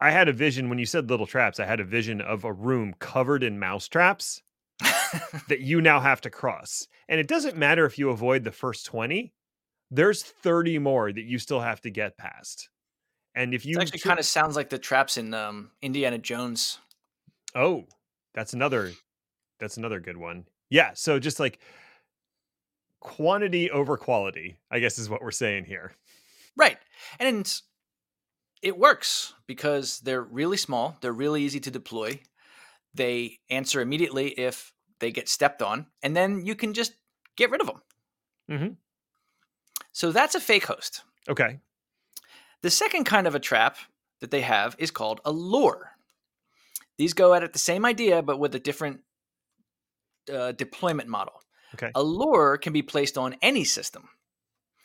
[0.00, 1.58] I had a vision when you said little traps.
[1.60, 4.42] I had a vision of a room covered in mouse traps
[5.48, 6.86] that you now have to cross.
[7.08, 9.32] And it doesn't matter if you avoid the first 20,
[9.90, 12.68] there's 30 more that you still have to get past.
[13.34, 16.18] And if you it actually tr- kind of sounds like the traps in um, Indiana
[16.18, 16.78] Jones.
[17.54, 17.84] Oh,
[18.34, 18.92] that's another
[19.60, 20.44] that's another good one.
[20.68, 21.58] Yeah, so just like
[23.06, 25.92] quantity over quality, I guess is what we're saying here.
[26.56, 26.76] Right.
[27.20, 27.48] And
[28.62, 32.20] it works because they're really small, they're really easy to deploy.
[32.94, 36.94] They answer immediately if they get stepped on, and then you can just
[37.36, 37.82] get rid of them.
[38.50, 38.76] Mhm.
[39.92, 41.04] So that's a fake host.
[41.28, 41.60] Okay.
[42.62, 43.76] The second kind of a trap
[44.18, 45.92] that they have is called a lure.
[46.98, 49.02] These go at it the same idea, but with a different
[50.32, 51.40] uh, deployment model.
[51.74, 51.90] Okay.
[51.94, 54.08] A lure can be placed on any system.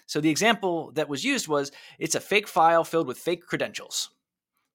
[0.06, 4.10] So the example that was used was it's a fake file filled with fake credentials.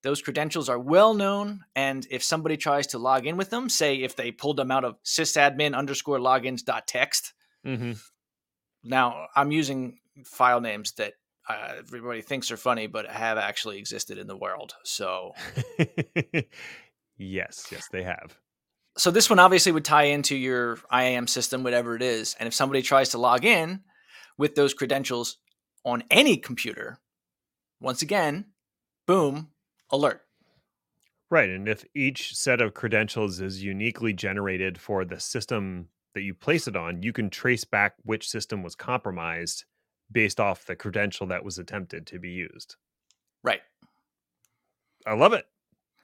[0.02, 3.96] Those credentials are well known, and if somebody tries to log in with them, say
[3.96, 7.32] if they pulled them out of sysadmin underscore logins dot text,
[7.66, 7.92] Mm-hmm.
[8.84, 11.14] now I'm using file names that
[11.48, 14.74] uh, everybody thinks are funny, but have actually existed in the world.
[14.84, 15.32] So,
[17.18, 18.36] yes, yes, they have.
[18.98, 22.54] So this one obviously would tie into your IAM system, whatever it is, and if
[22.54, 23.80] somebody tries to log in
[24.38, 25.36] with those credentials
[25.84, 26.98] on any computer,
[27.80, 28.46] once again,
[29.06, 29.48] boom,
[29.90, 30.22] alert.
[31.30, 31.50] Right.
[31.50, 36.66] And if each set of credentials is uniquely generated for the system that you place
[36.68, 39.64] it on, you can trace back which system was compromised
[40.10, 42.76] based off the credential that was attempted to be used.
[43.42, 43.60] Right.
[45.04, 45.46] I love it.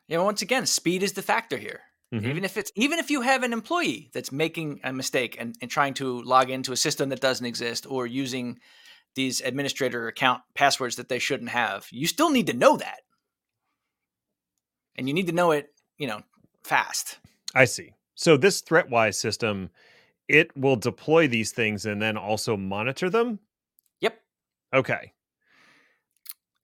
[0.08, 1.80] You know, once again, speed is the factor here.
[2.12, 2.26] Mm-hmm.
[2.28, 5.70] Even if it's even if you have an employee that's making a mistake and, and
[5.70, 8.58] trying to log into a system that doesn't exist or using
[9.14, 13.00] these administrator account passwords that they shouldn't have, you still need to know that.
[14.96, 16.20] And you need to know it, you know,
[16.64, 17.18] fast.
[17.54, 17.94] I see.
[18.14, 19.70] So this ThreatWise system,
[20.28, 23.38] it will deploy these things and then also monitor them
[24.02, 24.20] Yep.
[24.74, 25.12] Okay.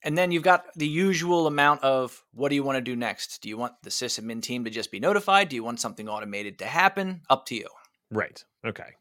[0.02, 3.42] And then you've got the usual amount of what do you want to do next?
[3.42, 5.48] Do you want the sysadmin team to just be notified?
[5.48, 7.22] Do you want something automated to happen?
[7.28, 7.68] Up to you.
[8.10, 8.42] Right.
[8.64, 8.94] Okay.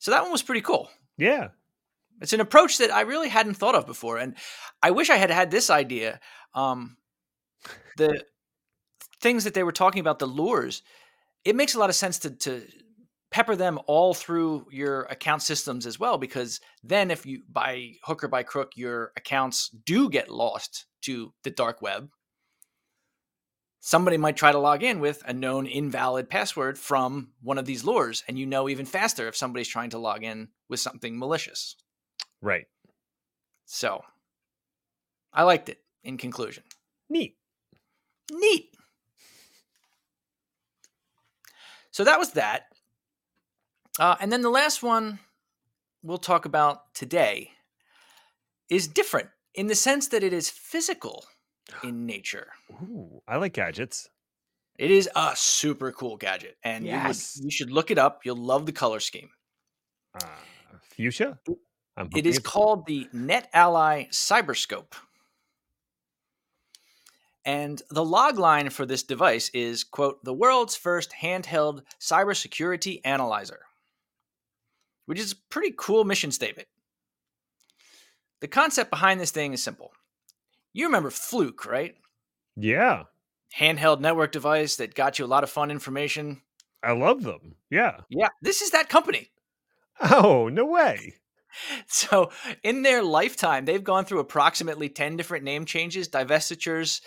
[0.00, 0.90] So that one was pretty cool.
[1.16, 1.48] Yeah.
[2.20, 4.18] It's an approach that I really hadn't thought of before.
[4.18, 4.34] And
[4.82, 6.18] I wish I had had this idea.
[6.54, 6.96] Um,
[7.96, 8.24] the
[9.20, 10.82] things that they were talking about, the lures,
[11.44, 12.62] it makes a lot of sense to, to
[13.30, 18.24] pepper them all through your account systems as well because then if you by hook
[18.24, 22.08] or by crook your accounts do get lost to the dark web
[23.80, 27.84] somebody might try to log in with a known invalid password from one of these
[27.84, 31.76] lures and you know even faster if somebody's trying to log in with something malicious.
[32.42, 32.66] Right.
[33.66, 34.02] So
[35.32, 36.64] i liked it in conclusion.
[37.08, 37.36] Neat.
[38.30, 38.74] Neat!
[41.90, 42.66] So that was that
[43.98, 45.18] uh, and then the last one
[46.02, 47.50] we'll talk about today
[48.70, 51.24] is different in the sense that it is physical
[51.82, 52.48] in nature.
[52.82, 54.08] Ooh, I like gadgets.
[54.78, 57.36] It is a super cool gadget, and yes.
[57.36, 58.20] you, would, you should look it up.
[58.24, 59.30] You'll love the color scheme.
[60.14, 60.26] Uh,
[60.82, 61.38] fuchsia.
[62.14, 64.92] It is called the NetAlly Cyberscope.
[67.44, 73.60] And the log line for this device is, quote, the world's first handheld cybersecurity analyzer
[75.08, 76.68] which is a pretty cool mission statement.
[78.40, 79.92] The concept behind this thing is simple.
[80.74, 81.96] You remember Fluke, right?
[82.56, 83.04] Yeah.
[83.58, 86.42] Handheld network device that got you a lot of fun information.
[86.82, 87.54] I love them.
[87.70, 88.00] Yeah.
[88.10, 88.28] Yeah.
[88.42, 89.30] This is that company.
[89.98, 91.14] Oh, no way.
[91.88, 92.30] So,
[92.62, 97.00] in their lifetime, they've gone through approximately 10 different name changes, divestitures,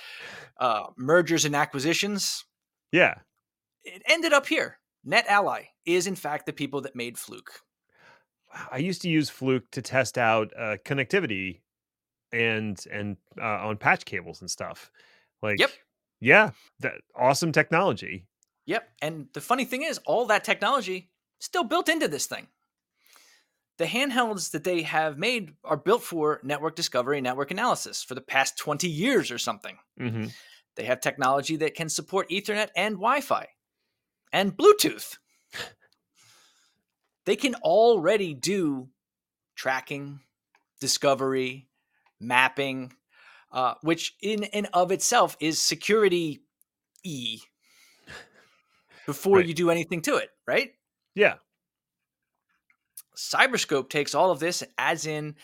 [0.59, 2.43] uh, mergers, and acquisitions.
[2.91, 3.13] Yeah.
[3.85, 4.79] It ended up here.
[5.07, 7.61] NetAlly is, in fact, the people that made Fluke.
[8.71, 11.61] I used to use Fluke to test out uh, connectivity
[12.31, 14.91] and and uh, on patch cables and stuff.
[15.41, 15.71] Like, yep,
[16.19, 18.25] yeah, that awesome technology.
[18.65, 21.09] Yep, and the funny thing is, all that technology
[21.39, 22.47] still built into this thing.
[23.77, 28.21] The handhelds that they have made are built for network discovery, network analysis for the
[28.21, 29.77] past twenty years or something.
[29.99, 30.25] Mm-hmm.
[30.75, 33.47] They have technology that can support Ethernet and Wi-Fi
[34.31, 35.17] and Bluetooth
[37.25, 38.89] they can already do
[39.55, 40.19] tracking,
[40.79, 41.67] discovery,
[42.19, 42.93] mapping,
[43.51, 46.41] uh, which in and of itself is security
[47.03, 47.39] e
[49.05, 49.47] before right.
[49.47, 50.71] you do anything to it, right?
[51.15, 51.35] Yeah.
[53.15, 55.35] Cyberscope takes all of this and adds in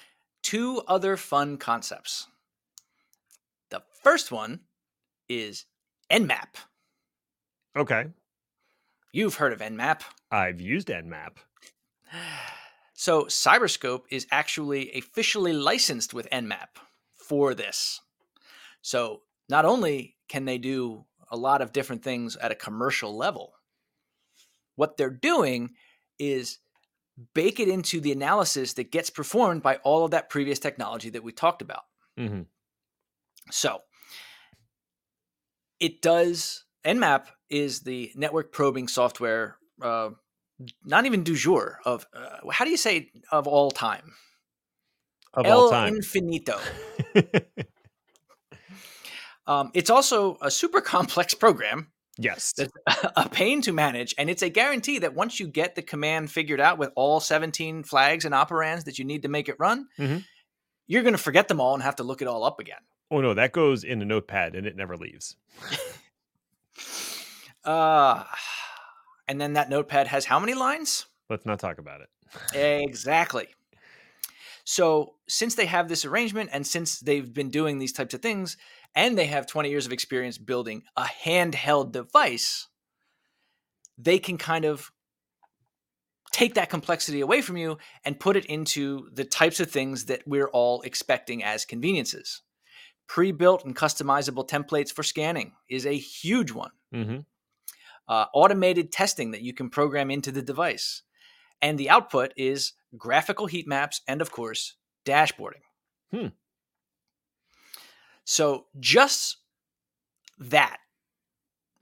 [0.41, 2.27] two other fun concepts.
[3.69, 4.61] The first one
[5.27, 5.65] is
[6.09, 6.55] Nmap.
[7.75, 8.07] Okay.
[9.11, 10.01] You've heard of Nmap.
[10.31, 11.37] I've used Nmap.
[12.99, 16.79] So Cyberscope is actually officially licensed with Nmap
[17.13, 18.01] for this.
[18.81, 23.53] So not only can they do a lot of different things at a commercial level,
[24.77, 25.75] what they're doing
[26.17, 26.57] is
[27.35, 31.23] bake it into the analysis that gets performed by all of that previous technology that
[31.23, 31.83] we talked about.
[32.17, 32.41] Mm-hmm.
[33.51, 33.81] So
[35.79, 40.09] it does, Nmap is the network probing software uh,
[40.83, 44.13] not even du jour of uh, how do you say of all time?
[45.33, 45.93] Of El all time.
[45.93, 46.59] Infinito.
[49.47, 51.91] um, it's also a super complex program.
[52.17, 52.53] Yes.
[52.57, 52.71] That's
[53.15, 54.15] a pain to manage.
[54.17, 57.83] And it's a guarantee that once you get the command figured out with all 17
[57.83, 60.19] flags and operands that you need to make it run, mm-hmm.
[60.87, 62.79] you're going to forget them all and have to look it all up again.
[63.11, 65.35] Oh, no, that goes in a notepad and it never leaves.
[67.67, 68.23] Uh,
[69.27, 71.05] and then that notepad has how many lines?
[71.29, 72.09] Let's not talk about it.
[72.83, 73.49] exactly.
[74.63, 78.57] So, since they have this arrangement and since they've been doing these types of things
[78.95, 82.67] and they have 20 years of experience building a handheld device,
[83.97, 84.91] they can kind of
[86.31, 90.21] take that complexity away from you and put it into the types of things that
[90.25, 92.41] we're all expecting as conveniences.
[93.07, 96.71] Pre built and customizable templates for scanning is a huge one.
[96.93, 97.19] Mm-hmm.
[98.07, 101.01] Uh, automated testing that you can program into the device.
[101.61, 105.63] And the output is graphical heat maps and, of course, dashboarding.
[106.11, 106.27] Hmm.
[108.23, 109.37] So, just
[110.39, 110.77] that,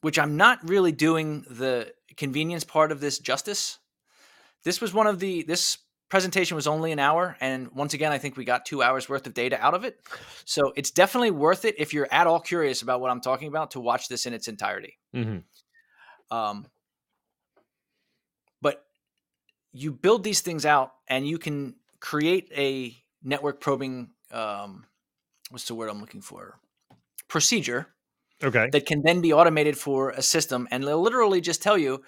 [0.02, 3.80] which I'm not really doing the convenience part of this justice.
[4.64, 7.36] This was one of the, this presentation was only an hour.
[7.42, 10.00] And once again, I think we got two hours worth of data out of it.
[10.46, 13.72] So, it's definitely worth it if you're at all curious about what I'm talking about
[13.72, 14.98] to watch this in its entirety.
[15.16, 15.40] Mm-hmm.
[16.32, 16.68] Um,
[18.62, 18.84] but
[19.72, 24.86] you build these things out and you can create a network probing um,
[25.50, 26.60] what's the word i'm looking for?
[27.28, 27.88] Procedure
[28.44, 28.70] Okay.
[28.72, 32.04] that can then be automated for a system and they'll literally just tell you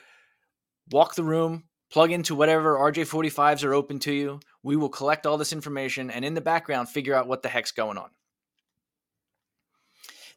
[0.91, 4.39] walk the room plug into whatever rj45s are open to you.
[4.63, 7.71] We will collect all this information and in the background figure out what the heck's
[7.71, 8.09] going on.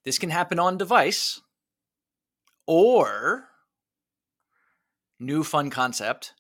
[0.05, 1.41] This can happen on device
[2.67, 3.50] or
[5.21, 6.35] new fun concept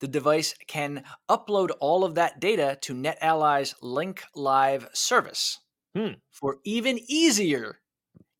[0.00, 5.60] the device can upload all of that data to NetAlly's Link Live service
[5.94, 6.14] Hmm.
[6.32, 7.78] for even easier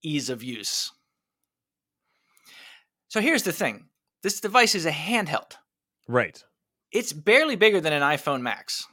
[0.02, 0.90] ease of use.
[3.08, 3.88] So here's the thing
[4.22, 5.52] this device is a handheld,
[6.08, 6.42] Right.
[6.90, 8.84] it's barely bigger than an iPhone Max.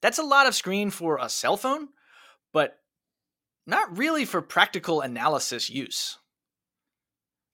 [0.00, 1.88] That's a lot of screen for a cell phone,
[2.52, 2.78] but
[3.66, 6.18] not really for practical analysis use.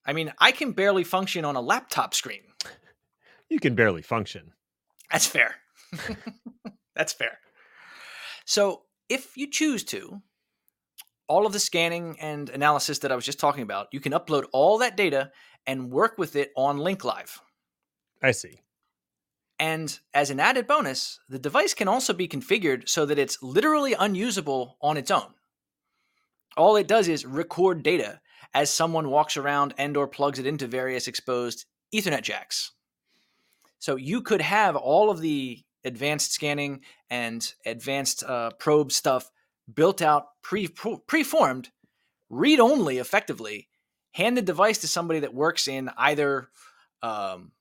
[0.07, 2.42] I mean, I can barely function on a laptop screen.
[3.48, 4.52] You can barely function.
[5.11, 5.57] That's fair.
[6.94, 7.38] That's fair.
[8.44, 10.22] So, if you choose to,
[11.28, 14.44] all of the scanning and analysis that I was just talking about, you can upload
[14.52, 15.32] all that data
[15.66, 17.40] and work with it on Link Live.
[18.22, 18.61] I see.
[19.59, 23.94] And as an added bonus, the device can also be configured so that it's literally
[23.94, 25.34] unusable on its own.
[26.57, 28.20] All it does is record data
[28.57, 32.72] as someone walks around and or plugs it into various exposed ethernet jacks.
[33.78, 36.80] So you could have all of the advanced scanning
[37.11, 39.30] and advanced uh, probe stuff
[39.72, 41.68] built out, pre preformed,
[42.30, 43.68] read only effectively.
[44.12, 46.48] Hand the device to somebody that works in either
[47.02, 47.52] um,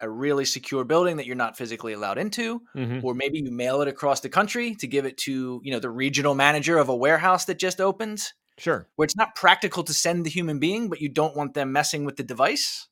[0.00, 3.02] a really secure building that you're not physically allowed into, Mhm.
[3.02, 5.90] or maybe you mail it across the country to give it to you know the
[5.90, 8.22] regional manager of a warehouse that just opened
[8.60, 8.86] Sure.
[8.96, 12.04] where it's not practical to send the human being, but you don't want them messing
[12.04, 12.88] with the device,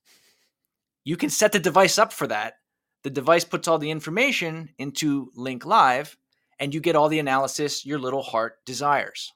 [1.04, 2.54] you can set the device up for that.
[3.02, 6.16] The device puts all the information into Link Live,
[6.58, 9.32] and you get all the analysis your little heart desires.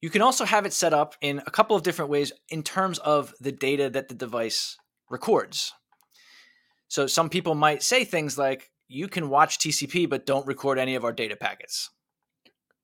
[0.00, 2.98] You can also have it set up in a couple of different ways in terms
[2.98, 4.76] of the data that the device
[5.08, 5.72] records.
[6.88, 10.96] So, some people might say things like, you can watch TCP, but don't record any
[10.96, 11.88] of our data packets.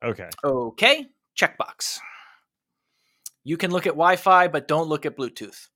[0.05, 0.29] Okay.
[0.45, 1.07] Okay,
[1.39, 1.99] checkbox.
[3.45, 5.69] You can look at Wi Fi, but don't look at Bluetooth.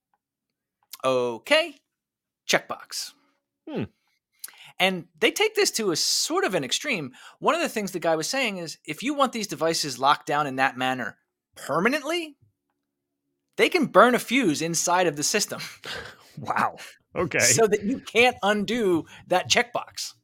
[1.05, 1.75] Okay,
[2.49, 3.12] checkbox.
[3.68, 3.85] Hmm.
[4.79, 7.12] And they take this to a sort of an extreme.
[7.39, 10.27] One of the things the guy was saying is if you want these devices locked
[10.27, 11.18] down in that manner
[11.57, 12.37] permanently,
[13.57, 15.61] they can burn a fuse inside of the system
[16.39, 16.77] Wow.
[17.14, 17.41] Okay.
[17.41, 20.14] so that you can't undo that checkbox.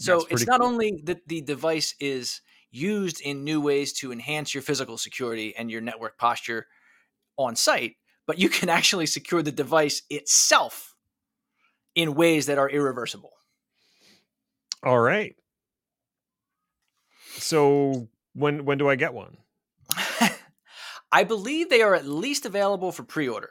[0.00, 0.68] So it's not cool.
[0.70, 2.40] only that the device is
[2.70, 6.66] used in new ways to enhance your physical security and your network posture
[7.36, 7.96] on site,
[8.26, 10.94] but you can actually secure the device itself
[11.94, 13.32] in ways that are irreversible.
[14.82, 15.36] All right.
[17.36, 19.36] So when when do I get one?
[21.12, 23.50] I believe they are at least available for pre-order,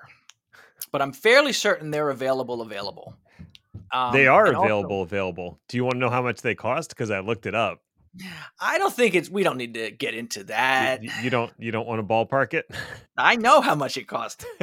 [0.91, 2.63] but I'm fairly certain they're available.
[2.63, 3.15] Available.
[3.91, 5.01] Um, they are and also- available.
[5.03, 5.59] available.
[5.67, 6.89] Do you want to know how much they cost?
[6.89, 7.79] Because I looked it up.
[8.59, 9.29] I don't think it's.
[9.29, 11.01] We don't need to get into that.
[11.01, 12.65] y- you don't you don't want to ballpark it.
[13.17, 14.43] I know how much it cost.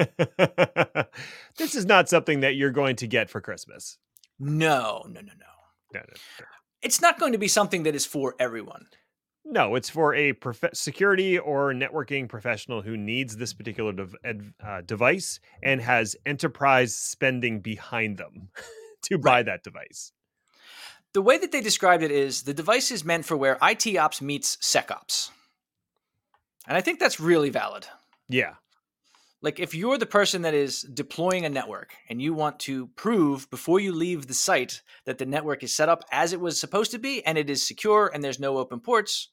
[1.56, 3.98] this is not something that you're going to get for Christmas.
[4.38, 5.46] No, no, no, no.
[5.94, 6.44] No, no,
[6.82, 8.86] It's not going to be something that is for everyone.
[9.44, 14.80] no, it's for a prof- security or networking professional who needs this particular dev- uh,
[14.84, 18.48] device and has enterprise spending behind them
[19.08, 20.12] to buy that device.
[21.12, 24.20] The way that they described it is the device is meant for where IT ops
[24.20, 25.30] meets SecOps.
[26.68, 27.86] And I think that's really valid.
[28.28, 28.54] Yeah.
[29.40, 33.48] Like if you're the person that is deploying a network and you want to prove
[33.50, 36.90] before you leave the site that the network is set up as it was supposed
[36.90, 39.28] to be and it is secure and there's no open ports,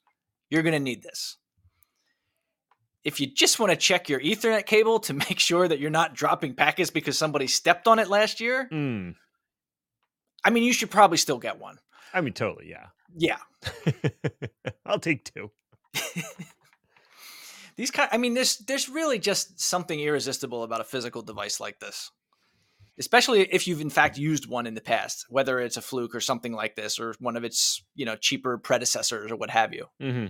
[0.49, 1.37] you're going to need this.
[3.03, 6.13] If you just want to check your Ethernet cable to make sure that you're not
[6.13, 9.15] dropping packets because somebody stepped on it last year, Mm.
[10.43, 11.77] I mean, you should probably still get one.
[12.13, 12.87] I mean, totally, yeah.
[13.15, 13.37] Yeah.
[14.85, 15.51] I'll take two.
[17.75, 21.79] These kind I mean, there's there's really just something irresistible about a physical device like
[21.79, 22.11] this.
[22.99, 26.19] Especially if you've in fact used one in the past, whether it's a fluke or
[26.19, 29.87] something like this, or one of its, you know, cheaper predecessors or what have you.
[29.99, 30.27] hmm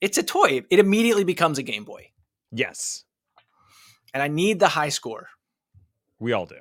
[0.00, 0.62] It's a toy.
[0.68, 2.10] It immediately becomes a Game Boy.
[2.50, 3.04] Yes,
[4.12, 5.28] And I need the high score.
[6.20, 6.60] we all do.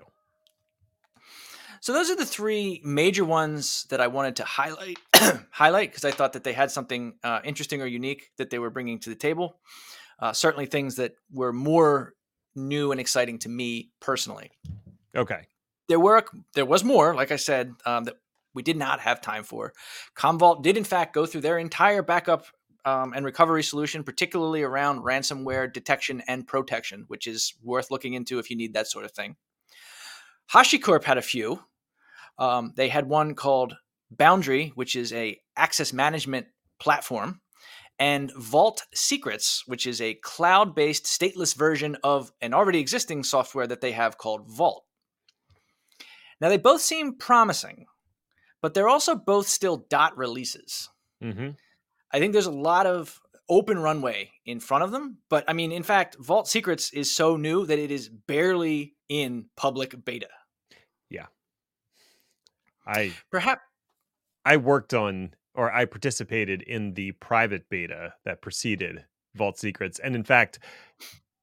[1.84, 5.00] So those are the three major ones that I wanted to highlight,
[5.52, 8.70] highlight because I thought that they had something uh, interesting or unique that they were
[8.70, 9.60] bringing to the table.
[10.18, 12.14] Uh, certainly, things that were more
[12.56, 14.50] new and exciting to me personally.
[15.14, 15.42] Okay.
[15.90, 16.24] There were
[16.56, 18.16] there was more, like I said, um, that
[18.54, 19.74] we did not have time for.
[20.16, 22.46] Commvault did in fact go through their entire backup
[22.86, 28.40] um, and recovery solution, particularly around ransomware detection and protection, which is worth looking into
[28.40, 29.36] if you need that sort of thing.
[30.54, 31.60] HashiCorp had a few.
[32.38, 33.76] Um, they had one called
[34.12, 36.48] Boundary, which is a access management
[36.80, 37.42] platform,
[38.00, 43.82] and Vault Secrets, which is a cloud-based stateless version of an already existing software that
[43.82, 44.84] they have called Vault.
[46.42, 47.86] Now they both seem promising,
[48.62, 50.90] but they're also both still dot releases.
[51.22, 51.52] hmm
[52.12, 53.20] I think there's a lot of
[53.50, 57.38] open runway in front of them, but I mean, in fact, Vault Secrets is so
[57.38, 60.30] new that it is barely in public beta.
[62.86, 63.62] I Perhaps
[64.46, 69.06] I worked on or I participated in the private beta that preceded
[69.36, 70.60] Vault Secrets, and in fact,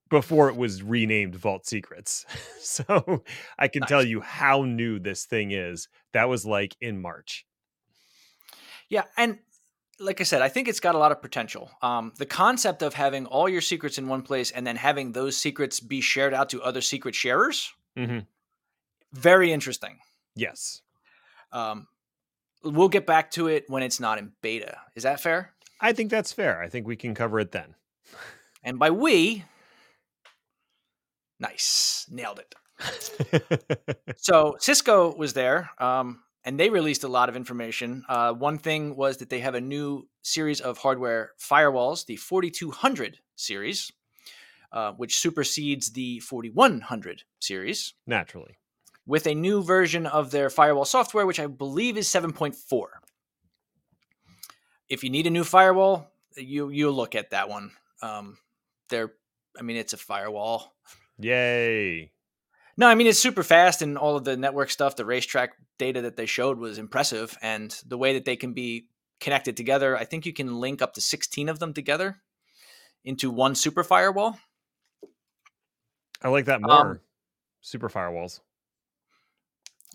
[0.08, 2.26] before it was renamed Vault Secrets.
[2.60, 3.22] so
[3.58, 5.88] I can tell you how new this thing is.
[6.12, 7.46] That was like in March.
[8.88, 9.38] Yeah, and
[10.00, 11.70] like I said, I think it's got a lot of potential.
[11.82, 15.36] Um, the concept of having all your secrets in one place and then having those
[15.36, 18.20] secrets be shared out to other secret sharers, hmm
[19.12, 19.98] very interesting.
[20.36, 20.82] Yes,
[21.52, 21.86] Um,
[22.62, 24.78] we'll get back to it when it's not in beta.
[24.94, 25.52] Is that fair?
[25.80, 26.60] I think that's fair.
[26.62, 27.74] I think we can cover it then.
[28.62, 29.42] And by we,
[31.38, 32.54] nice, nailed it.
[34.18, 38.04] So Cisco was there, um, and they released a lot of information.
[38.06, 43.18] Uh, one thing was that they have a new series of hardware firewalls, the 4200
[43.36, 43.90] series,
[44.72, 48.58] uh, which supersedes the 4100 series, Naturally.
[49.10, 52.54] With a new version of their firewall software, which I believe is 7.4.
[54.88, 57.72] If you need a new firewall, you you look at that one.
[58.02, 58.38] Um,
[58.88, 59.12] they're,
[59.58, 60.76] I mean, it's a firewall.
[61.18, 62.12] Yay.
[62.76, 66.02] No, I mean it's super fast and all of the network stuff, the racetrack data
[66.02, 68.86] that they showed was impressive and the way that they can be
[69.18, 69.96] connected together.
[69.96, 72.22] I think you can link up to 16 of them together
[73.04, 74.38] into one super firewall.
[76.22, 76.70] I like that more.
[76.72, 77.00] Um,
[77.60, 78.40] Super firewalls.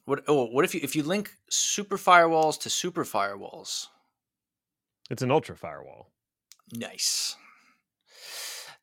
[0.05, 3.87] What oh, what if you if you link super firewalls to super firewalls?
[5.09, 6.11] It's an ultra firewall.
[6.73, 7.35] Nice.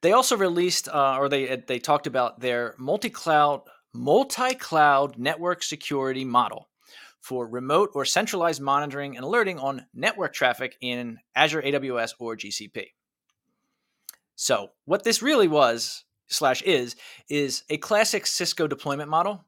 [0.02, 3.62] They also released, uh, or they they talked about their multi-cloud
[3.94, 6.68] multi-cloud network security model
[7.20, 12.86] for remote or centralized monitoring and alerting on network traffic in Azure, AWS, or GCP.
[14.34, 16.96] So, what this really was slash is
[17.28, 19.44] is a classic Cisco deployment model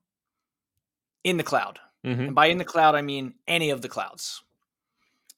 [1.24, 1.80] in the cloud.
[2.04, 4.42] hmm And by in the cloud, I mean any of the clouds.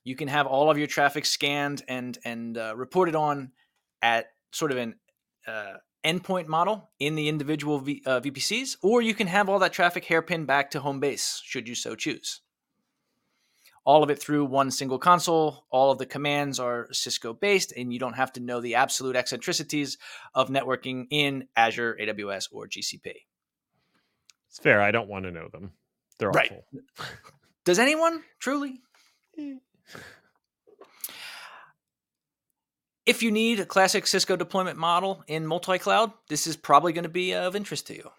[0.05, 3.53] You can have all of your traffic scanned and and uh, reported on
[4.03, 4.97] at sort of an
[5.47, 5.74] uh,
[6.05, 10.05] endpoint model in the individual v, uh, VPCs, or you can have all that traffic
[10.05, 12.41] hairpin back to home base, should you so choose.
[13.84, 15.64] All of it through one single console.
[15.70, 19.14] All of the commands are Cisco based, and you don't have to know the absolute
[19.14, 19.99] eccentricities
[20.34, 23.12] of networking in Azure, AWS, or GCP.
[24.57, 24.81] It's fair.
[24.81, 25.73] I don't want to know them.
[26.19, 26.51] They're Right.
[26.51, 26.65] awful.
[27.67, 28.81] Does anyone truly?
[33.05, 37.03] If you need a classic Cisco deployment model in multi cloud, this is probably going
[37.03, 38.11] to be of interest to you.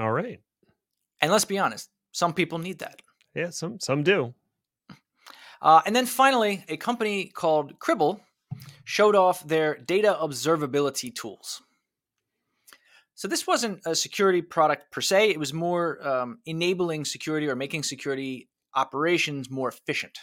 [0.00, 0.40] All right.
[1.20, 3.00] And let's be honest, some people need that.
[3.36, 4.34] Yeah, some some do.
[5.62, 8.18] Uh, and then finally, a company called Cribl
[8.84, 11.62] showed off their data observability tools.
[13.18, 17.56] So this wasn't a security product per se; it was more um, enabling security or
[17.56, 20.20] making security operations more efficient.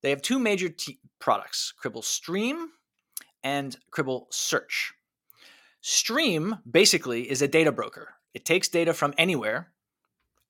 [0.00, 2.68] They have two major t- products: Cribl Stream
[3.42, 4.94] and Cribl Search.
[5.80, 8.10] Stream basically is a data broker.
[8.32, 9.72] It takes data from anywhere,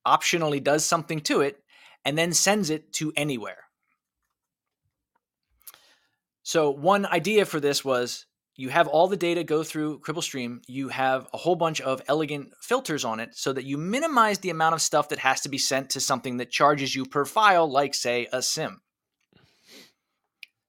[0.07, 1.65] optionally does something to it,
[2.05, 3.65] and then sends it to anywhere.
[6.43, 10.63] So, one idea for this was you have all the data go through Cribl Stream.
[10.67, 14.51] You have a whole bunch of elegant filters on it so that you minimize the
[14.51, 17.71] amount of stuff that has to be sent to something that charges you per file,
[17.71, 18.81] like, say, a SIEM.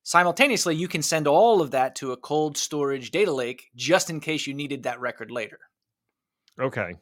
[0.04, 4.20] Simultaneously, you can send all of that to a cold storage data lake just in
[4.20, 5.60] case you needed that record later.
[6.60, 6.96] Okay.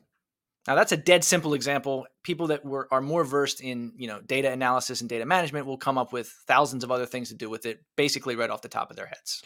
[0.68, 2.08] Now that's a dead simple example.
[2.24, 5.78] People that were are more versed in you know data analysis and data management will
[5.78, 8.68] come up with thousands of other things to do with it, basically right off the
[8.68, 9.44] top of their heads.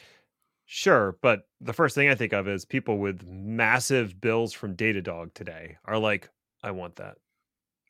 [0.72, 5.34] Sure, but the first thing I think of is people with massive bills from Datadog
[5.34, 6.30] today are like,
[6.62, 7.16] I want that.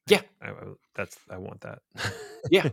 [0.08, 0.54] Yeah, I, I,
[0.96, 1.80] that's I want that.
[2.50, 2.70] yeah,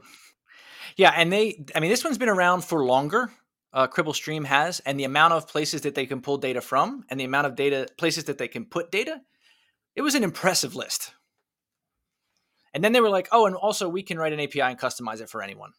[0.97, 3.33] yeah, and they, I mean, this one's been around for longer.
[3.73, 7.05] Uh, Cribl Stream has, and the amount of places that they can pull data from,
[7.11, 9.21] and the amount of data places that they can put data,
[9.97, 11.15] it was an impressive list.
[12.73, 15.21] And then they were like, oh, and also we can write an API and customize
[15.21, 15.73] it for anyone.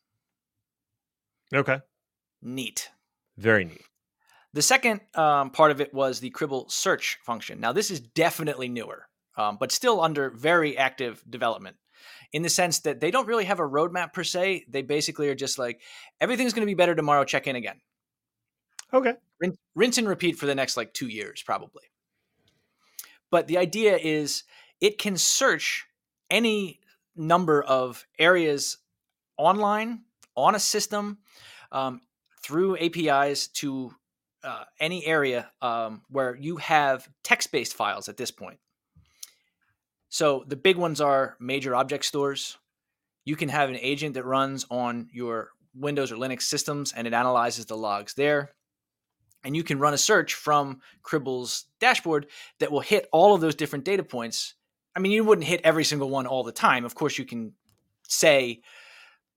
[1.55, 1.79] Okay.
[2.41, 2.89] Neat.
[3.37, 3.86] Very neat.
[4.57, 7.59] The second um, part of it was the Cribl search function.
[7.59, 11.75] Now, this is definitely newer, um, but still under very active development
[12.33, 14.65] in the sense that they don't really have a roadmap per se.
[14.67, 15.81] They basically are just like,
[16.19, 17.79] everything's going to be better tomorrow, check in again.
[18.91, 19.13] Okay.
[19.39, 21.83] Rinse, rinse and repeat for the next like two years, probably.
[23.29, 24.41] But the idea is
[24.81, 25.85] it can search
[26.31, 26.79] any
[27.15, 28.79] number of areas
[29.37, 29.99] online
[30.35, 31.19] on a system
[31.71, 32.01] um,
[32.41, 33.93] through APIs to
[34.43, 38.59] uh, any area um, where you have text based files at this point.
[40.09, 42.57] So the big ones are major object stores.
[43.25, 47.13] You can have an agent that runs on your Windows or Linux systems and it
[47.13, 48.51] analyzes the logs there.
[49.43, 52.27] And you can run a search from Cribl's dashboard
[52.59, 54.55] that will hit all of those different data points.
[54.95, 56.85] I mean, you wouldn't hit every single one all the time.
[56.85, 57.53] Of course, you can
[58.07, 58.61] say,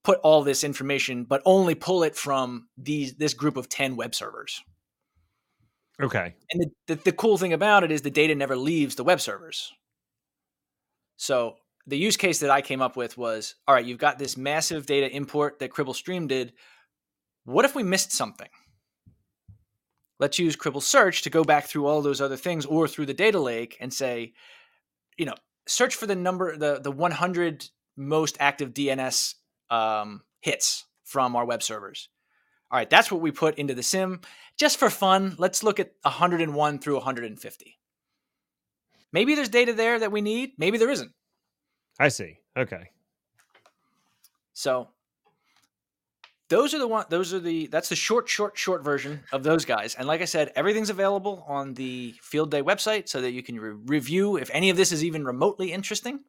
[0.03, 4.15] put all this information, but only pull it from these this group of 10 web
[4.15, 4.63] servers.
[6.01, 6.33] Okay.
[6.51, 9.21] And the, the, the cool thing about it is the data never leaves the web
[9.21, 9.71] servers.
[11.17, 14.37] So the use case that I came up with was all right, you've got this
[14.37, 16.53] massive data import that Cribl Stream did.
[17.45, 18.49] What if we missed something?
[20.19, 23.13] Let's use Cribl Search to go back through all those other things or through the
[23.13, 24.33] data lake and say,
[25.17, 25.33] you know,
[25.67, 29.35] search for the number, the, the 100 most active DNS
[29.69, 32.09] um, hits from our web servers.
[32.71, 34.21] All right, that's what we put into the SIEM.
[34.55, 37.77] Just for fun, let's look at 101 through 150.
[39.11, 40.53] Maybe there's data there that we need.
[40.57, 41.11] Maybe there isn't.
[41.99, 42.39] I see.
[42.55, 42.91] Okay.
[44.53, 44.87] So
[46.47, 47.05] those are the one.
[47.09, 47.67] Those are the.
[47.67, 49.95] That's the short, short, short version of those guys.
[49.95, 53.59] And like I said, everything's available on the Field Day website, so that you can
[53.59, 56.21] re- review if any of this is even remotely interesting.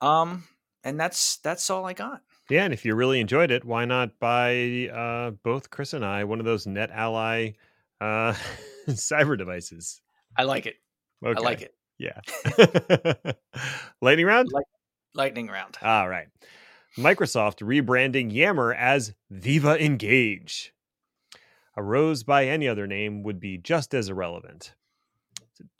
[0.00, 0.44] Um,
[0.82, 2.22] and that's that's all I got.
[2.52, 6.24] Yeah, and if you really enjoyed it, why not buy uh, both Chris and I
[6.24, 7.54] one of those NetAlly
[7.98, 8.34] uh,
[8.90, 10.02] cyber devices?
[10.36, 10.74] I like it.
[11.24, 11.40] Okay.
[11.40, 11.74] I like it.
[11.96, 12.20] Yeah.
[14.02, 14.50] Lightning round?
[14.52, 14.66] Like,
[15.14, 15.78] lightning round.
[15.80, 16.26] All right.
[16.98, 20.74] Microsoft rebranding Yammer as Viva Engage.
[21.74, 24.74] A rose by any other name would be just as irrelevant.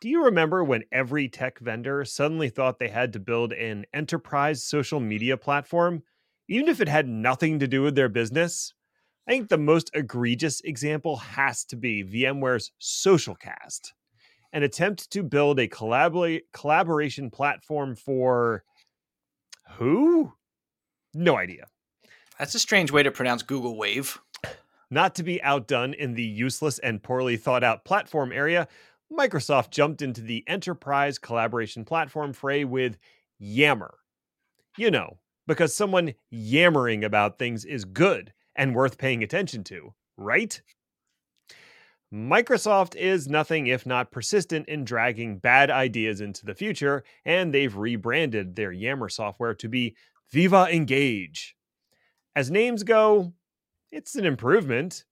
[0.00, 4.64] Do you remember when every tech vendor suddenly thought they had to build an enterprise
[4.64, 6.02] social media platform,
[6.48, 8.74] even if it had nothing to do with their business?
[9.28, 13.92] I think the most egregious example has to be VMware's Socialcast
[14.52, 18.64] an attempt to build a collabor- collaboration platform for
[19.76, 20.32] who?
[21.14, 21.66] No idea.
[22.38, 24.18] That's a strange way to pronounce Google Wave.
[24.90, 28.68] Not to be outdone in the useless and poorly thought out platform area,
[29.10, 32.98] Microsoft jumped into the enterprise collaboration platform fray with
[33.38, 33.94] Yammer.
[34.76, 40.60] You know, because someone yammering about things is good and worth paying attention to, right?
[42.12, 47.74] Microsoft is nothing if not persistent in dragging bad ideas into the future, and they've
[47.74, 49.96] rebranded their Yammer software to be
[50.30, 51.56] Viva Engage.
[52.36, 53.32] As names go,
[53.90, 55.04] it's an improvement.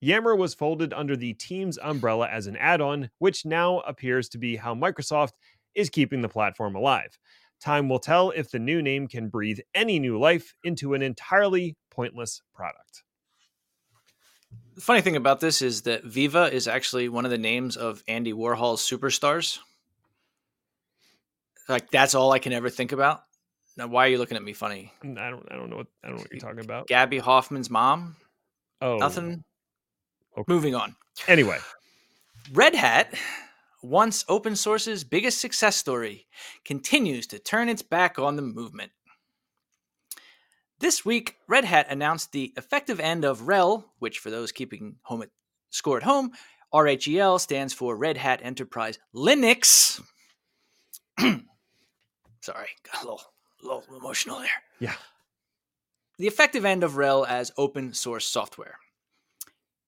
[0.00, 4.38] Yammer was folded under the Teams umbrella as an add on, which now appears to
[4.38, 5.32] be how Microsoft
[5.74, 7.16] is keeping the platform alive.
[7.64, 11.76] Time will tell if the new name can breathe any new life into an entirely
[11.90, 13.04] pointless product.
[14.74, 18.04] The funny thing about this is that Viva is actually one of the names of
[18.06, 19.60] Andy Warhol's superstars.
[21.66, 23.22] Like that's all I can ever think about.
[23.78, 24.92] Now, why are you looking at me funny?
[25.02, 25.46] Mm, I don't.
[25.50, 25.86] I don't know what.
[26.04, 26.86] I don't know what you're talking about.
[26.86, 28.16] Gaby Hoffmann's mom.
[28.82, 29.42] Oh, Nothing.
[30.36, 30.52] Okay.
[30.52, 30.96] Moving on.
[31.28, 31.58] Anyway,
[32.52, 33.14] Red Hat,
[33.84, 36.26] once open source's biggest success story,
[36.64, 38.90] continues to turn its back on the movement.
[40.80, 45.22] This week, Red Hat announced the effective end of RHEL, which for those keeping home
[45.22, 45.28] at,
[45.70, 46.32] score at home,
[46.72, 50.00] RHEL stands for Red Hat Enterprise Linux.
[51.20, 53.22] Sorry, got a little,
[53.62, 54.48] little emotional there.
[54.80, 54.94] Yeah.
[56.18, 58.78] The effective end of RHEL as open source software.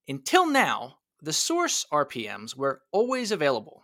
[0.07, 3.83] Until now, the source RPMs were always available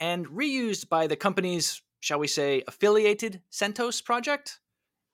[0.00, 4.60] and reused by the company's, shall we say, affiliated CentOS project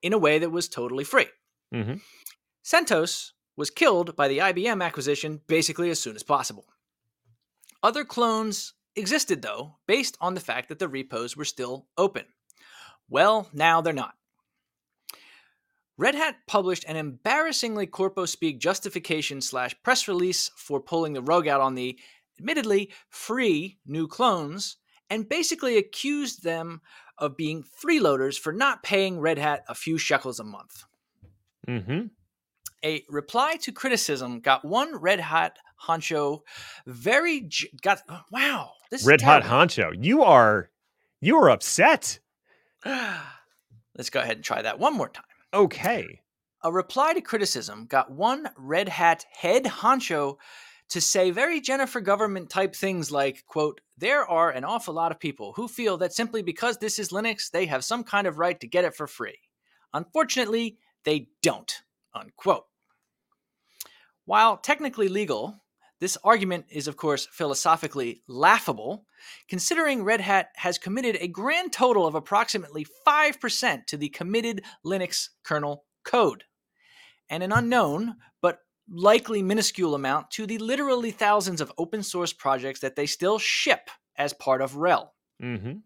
[0.03, 1.27] in a way that was totally free.
[1.75, 1.95] Mm-hmm.
[2.65, 6.67] CentOS was killed by the IBM acquisition basically as soon as possible.
[7.83, 12.25] Other clones existed, though, based on the fact that the repos were still open.
[13.09, 14.15] Well, now they're not.
[15.97, 21.47] Red Hat published an embarrassingly corpo speak justification slash press release for pulling the rug
[21.47, 21.99] out on the,
[22.39, 24.77] admittedly, free new clones
[25.11, 26.81] and basically accused them
[27.19, 30.85] of being freeloaders for not paying Red Hat a few shekels a month.
[31.69, 32.07] Mm-hmm.
[32.85, 35.57] A reply to criticism got one Red Hat
[35.87, 36.41] honcho
[36.87, 39.93] very j- got wow this Red is hot honcho.
[39.99, 40.71] You are
[41.21, 42.21] you are upset.
[42.85, 45.25] Let's go ahead and try that one more time.
[45.53, 46.21] Okay.
[46.63, 50.37] A reply to criticism got one Red Hat head honcho
[50.91, 55.21] to say very Jennifer government type things like, quote, there are an awful lot of
[55.21, 58.59] people who feel that simply because this is Linux, they have some kind of right
[58.61, 59.39] to get it for free.
[59.93, 61.83] Unfortunately, they don't,
[62.15, 62.65] unquote.
[64.25, 65.65] While technically legal,
[66.01, 69.07] this argument is, of course, philosophically laughable,
[69.49, 75.29] considering Red Hat has committed a grand total of approximately 5% to the committed Linux
[75.45, 76.45] kernel code,
[77.31, 77.59] and an hmm.
[77.59, 78.59] unknown but
[78.89, 83.91] likely minuscule amount to the literally thousands of open source projects that they still ship
[84.17, 85.09] as part of RHEL.
[85.43, 85.79] Mm-hmm.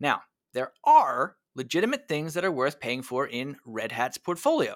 [0.00, 4.74] Now, there are legitimate things that are worth paying for in Red Hat's portfolio,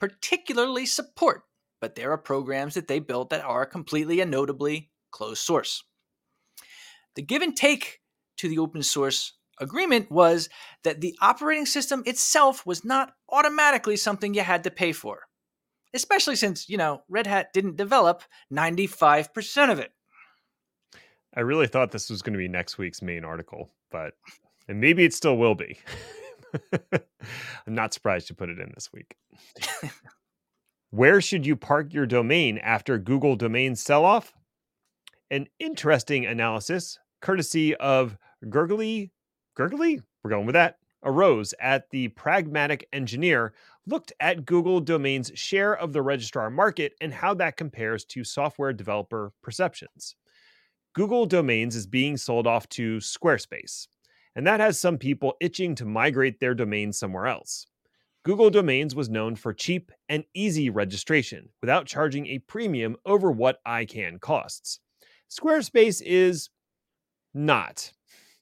[0.00, 1.42] particularly support,
[1.80, 5.84] but there are programs that they built that are completely and notably closed source.
[7.14, 8.00] The give and take
[8.38, 10.48] to the open source agreement was
[10.84, 15.20] that the operating system itself was not automatically something you had to pay for,
[15.94, 18.22] especially since, you know, Red Hat didn't develop
[18.52, 19.92] 95% of it.
[21.34, 24.14] I really thought this was going to be next week's main article, but
[24.68, 25.78] and maybe it still will be.
[26.92, 29.16] I'm not surprised you put it in this week.
[30.90, 34.34] Where should you park your domain after Google domain sell off?
[35.30, 39.10] An interesting analysis, courtesy of Gergely.
[39.58, 40.02] Gergely?
[40.22, 40.76] We're going with that.
[41.02, 43.54] Orosz at the Pragmatic Engineer,
[43.86, 48.72] looked at Google Domain's share of the registrar market and how that compares to software
[48.72, 50.14] developer perceptions.
[50.94, 53.88] Google Domains is being sold off to Squarespace,
[54.36, 57.66] and that has some people itching to migrate their domain somewhere else.
[58.24, 63.58] Google Domains was known for cheap and easy registration without charging a premium over what
[63.66, 64.78] ICANN costs.
[65.28, 66.50] Squarespace is
[67.34, 67.92] not.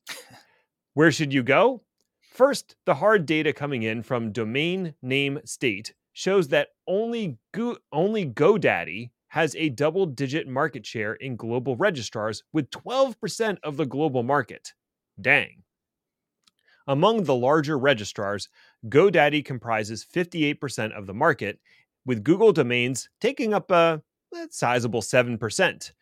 [0.95, 1.83] Where should you go?
[2.31, 8.25] First, the hard data coming in from domain name state shows that only Go- only
[8.25, 14.23] GoDaddy has a double digit market share in global registrars with 12% of the global
[14.23, 14.73] market.
[15.21, 15.65] Dang.
[16.87, 18.49] Among the larger registrars,
[18.89, 21.59] GoDaddy comprises 58% of the market,
[22.07, 24.03] with Google domains taking up a,
[24.35, 25.93] a sizable 7%.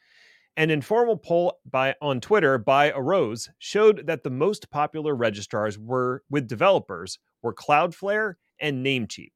[0.58, 6.24] An informal poll by on Twitter by Orosz showed that the most popular registrars were
[6.30, 9.30] with developers were Cloudflare and Namecheap.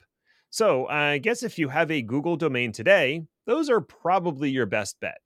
[0.51, 4.99] So I guess if you have a Google domain today, those are probably your best
[4.99, 5.19] bet.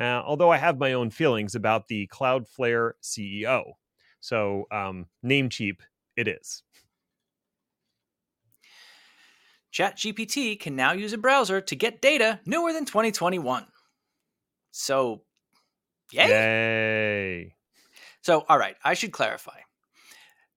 [0.00, 3.72] Uh, although I have my own feelings about the Cloudflare CEO.
[4.20, 5.80] So um, Namecheap
[6.16, 6.62] it is.
[9.70, 13.66] ChatGPT can now use a browser to get data newer than 2021.
[14.70, 15.24] So,
[16.12, 16.28] yay.
[16.28, 17.54] Yay.
[18.22, 19.58] So, all right, I should clarify.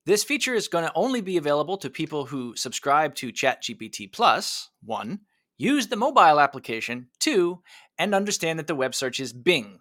[0.05, 4.69] This feature is going to only be available to people who subscribe to ChatGPT Plus,
[4.83, 5.21] one,
[5.57, 7.61] use the mobile application, two,
[7.97, 9.79] and understand that the web search is Bing,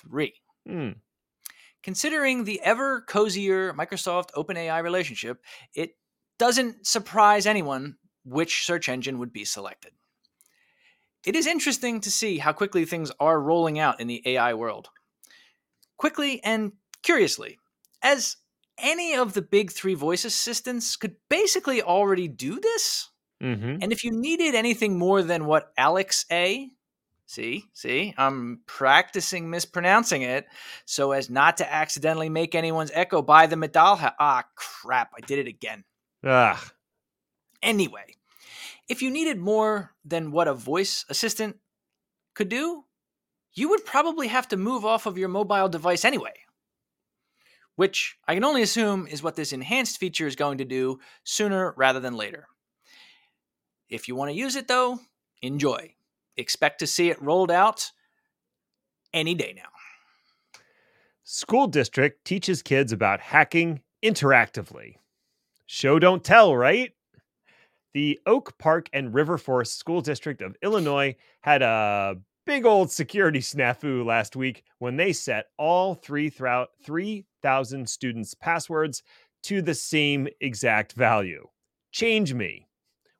[0.00, 0.34] three.
[0.66, 0.90] Hmm.
[1.84, 5.40] Considering the ever cozier Microsoft OpenAI relationship,
[5.74, 5.96] it
[6.38, 9.92] doesn't surprise anyone which search engine would be selected.
[11.24, 14.88] It is interesting to see how quickly things are rolling out in the AI world.
[15.96, 16.72] Quickly and
[17.02, 17.58] curiously,
[18.02, 18.36] as
[18.78, 23.10] any of the big three voice assistants could basically already do this.
[23.42, 23.78] Mm-hmm.
[23.82, 26.70] And if you needed anything more than what Alex A
[27.26, 30.46] See, see, I'm practicing mispronouncing it
[30.84, 33.96] so as not to accidentally make anyone's echo buy the medal.
[33.96, 35.12] Ha- ah, crap!
[35.16, 35.84] I did it again.
[36.22, 36.58] Ugh.
[37.62, 38.14] Anyway,
[38.88, 41.56] if you needed more than what a voice assistant
[42.34, 42.83] could do,
[43.54, 46.32] you would probably have to move off of your mobile device anyway.
[47.76, 51.74] Which I can only assume is what this enhanced feature is going to do sooner
[51.76, 52.46] rather than later.
[53.88, 55.00] If you want to use it though,
[55.42, 55.94] enjoy.
[56.36, 57.90] Expect to see it rolled out
[59.12, 59.68] any day now.
[61.24, 64.96] School district teaches kids about hacking interactively.
[65.66, 66.92] Show don't tell, right?
[67.94, 72.16] The Oak Park and River Forest School District of Illinois had a
[72.46, 79.02] big old security snafu last week when they set all 3,000 students' passwords
[79.42, 81.46] to the same exact value.
[81.90, 82.68] Change me,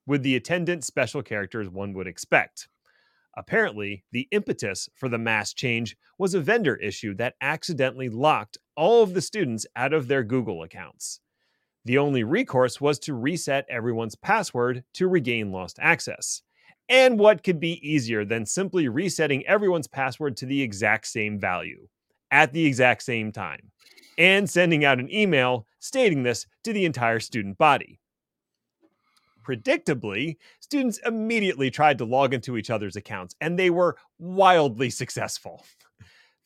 [0.06, 2.68] with the attendant special characters one would expect.
[3.36, 9.02] Apparently, the impetus for the mass change was a vendor issue that accidentally locked all
[9.02, 11.20] of the students out of their Google accounts.
[11.84, 16.42] The only recourse was to reset everyone's password to regain lost access.
[16.88, 21.88] And what could be easier than simply resetting everyone's password to the exact same value
[22.30, 23.70] at the exact same time
[24.18, 28.00] and sending out an email stating this to the entire student body?
[29.46, 35.64] Predictably, students immediately tried to log into each other's accounts, and they were wildly successful.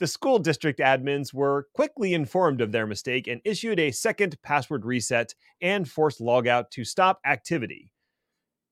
[0.00, 4.84] The school district admins were quickly informed of their mistake and issued a second password
[4.84, 7.92] reset and forced logout to stop activity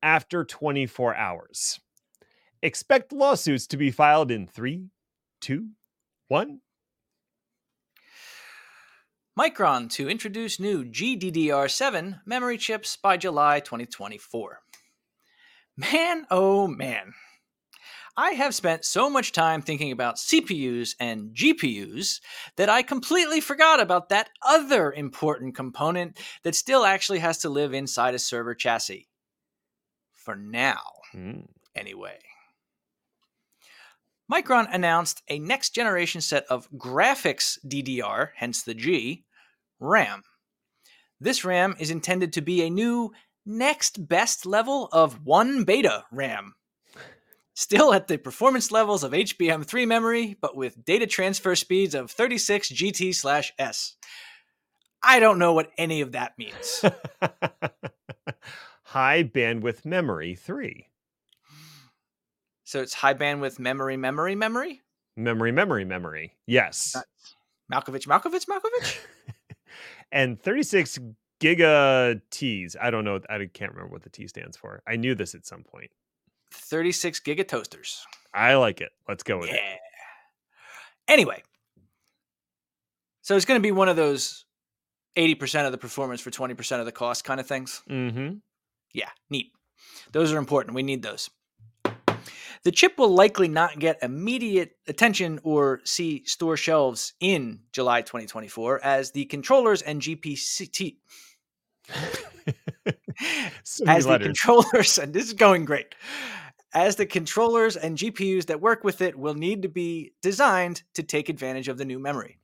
[0.07, 1.81] after 24 hours.
[2.63, 4.87] Expect lawsuits to be filed in three,
[5.41, 5.71] two,
[6.29, 6.61] one.
[9.37, 14.61] Micron to introduce new GDDR7 memory chips by July 2024.
[15.77, 17.13] Man, oh man.
[18.17, 22.21] I have spent so much time thinking about CPUs and GPUs
[22.57, 27.75] that I completely forgot about that other important component that still actually has to live
[27.75, 29.09] inside a server chassis.
[30.27, 30.83] For now,
[31.15, 31.47] Mm.
[31.77, 32.19] anyway.
[34.31, 39.25] Micron announced a next generation set of graphics DDR, hence the G,
[39.79, 40.25] RAM.
[41.21, 43.13] This RAM is intended to be a new
[43.45, 46.57] next best level of 1 beta RAM.
[47.55, 52.69] Still at the performance levels of HBM3 memory, but with data transfer speeds of 36
[52.71, 53.15] GT
[53.61, 53.95] S.
[55.05, 56.85] I don't know what any of that means.
[58.91, 60.87] High bandwidth memory 3.
[62.65, 64.81] so it's high bandwidth memory, memory, memory?
[65.17, 66.35] Memory, memory, memory.
[66.47, 66.95] Yes.
[67.73, 68.99] Malkovich, Malkovich, Malkovich?
[70.13, 70.99] and 36
[71.41, 72.77] giga T's.
[72.81, 73.21] I don't know.
[73.29, 74.83] I can't remember what the T stands for.
[74.87, 75.91] I knew this at some point.
[76.53, 78.07] 36 giga toasters.
[78.33, 78.93] I like it.
[79.09, 79.55] Let's go with Yeah.
[79.57, 79.81] it.
[81.09, 81.43] Anyway,
[83.23, 84.45] so it's going to be one of those
[85.17, 87.83] 80% of the performance for 20% of the cost kind of things.
[87.89, 88.37] Mm-hmm.
[88.97, 89.53] Yeah, neat.
[90.13, 90.75] Those are important.
[90.75, 91.29] We need those.
[92.65, 98.83] The chip will likely not get immediate attention or see store shelves in July 2024
[98.83, 100.97] as the controllers and GPC
[103.63, 104.27] so as the letters.
[104.27, 105.95] controllers and this is going great.
[106.75, 111.03] As the controllers and GPUs that work with it will need to be designed to
[111.03, 112.39] take advantage of the new memory.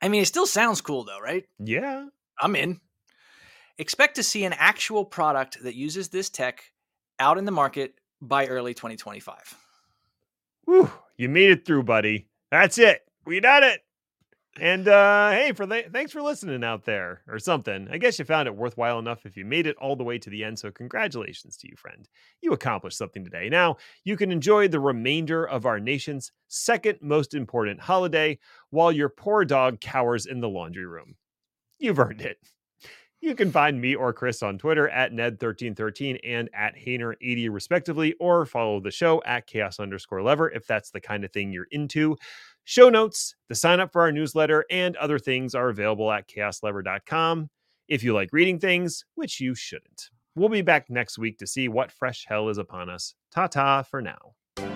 [0.00, 1.44] I mean, it still sounds cool though, right?
[1.58, 2.06] yeah.
[2.40, 2.80] I'm in.
[3.78, 6.72] Expect to see an actual product that uses this tech
[7.20, 9.56] out in the market by early 2025.
[10.64, 12.26] Whew, you made it through, buddy.
[12.50, 13.02] That's it.
[13.24, 13.80] We done it.
[14.60, 17.86] And uh, hey, for the, thanks for listening out there, or something.
[17.92, 20.30] I guess you found it worthwhile enough if you made it all the way to
[20.30, 20.58] the end.
[20.58, 22.08] So congratulations to you, friend.
[22.42, 23.48] You accomplished something today.
[23.48, 28.38] Now you can enjoy the remainder of our nation's second most important holiday
[28.70, 31.14] while your poor dog cowers in the laundry room.
[31.78, 32.38] You've earned it.
[33.20, 38.46] You can find me or Chris on Twitter at Ned1313 and at Hainer80 respectively, or
[38.46, 42.16] follow the show at chaos underscore lever if that's the kind of thing you're into.
[42.62, 47.50] Show notes, the sign up for our newsletter, and other things are available at chaoslever.com.
[47.88, 50.10] If you like reading things, which you shouldn't.
[50.36, 53.14] We'll be back next week to see what fresh hell is upon us.
[53.32, 54.34] Ta ta for now.
[54.58, 54.66] All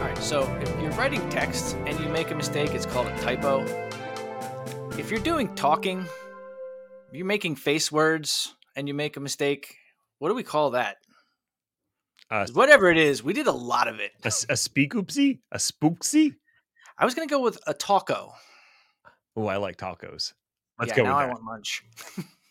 [0.00, 3.64] right, so if you're writing text and you make a mistake, it's called a typo.
[4.98, 6.04] If you're doing talking,
[7.12, 9.76] you're making face words and you make a mistake,
[10.18, 10.96] what do we call that?
[12.30, 14.12] Uh, Whatever it is, we did a lot of it.
[14.24, 15.40] a, a speakoopsie?
[15.52, 16.34] A spooksy?
[16.96, 18.32] I was going to go with a taco.
[19.36, 20.32] Oh, I like tacos.
[20.78, 21.82] Let's yeah, go now with I want lunch.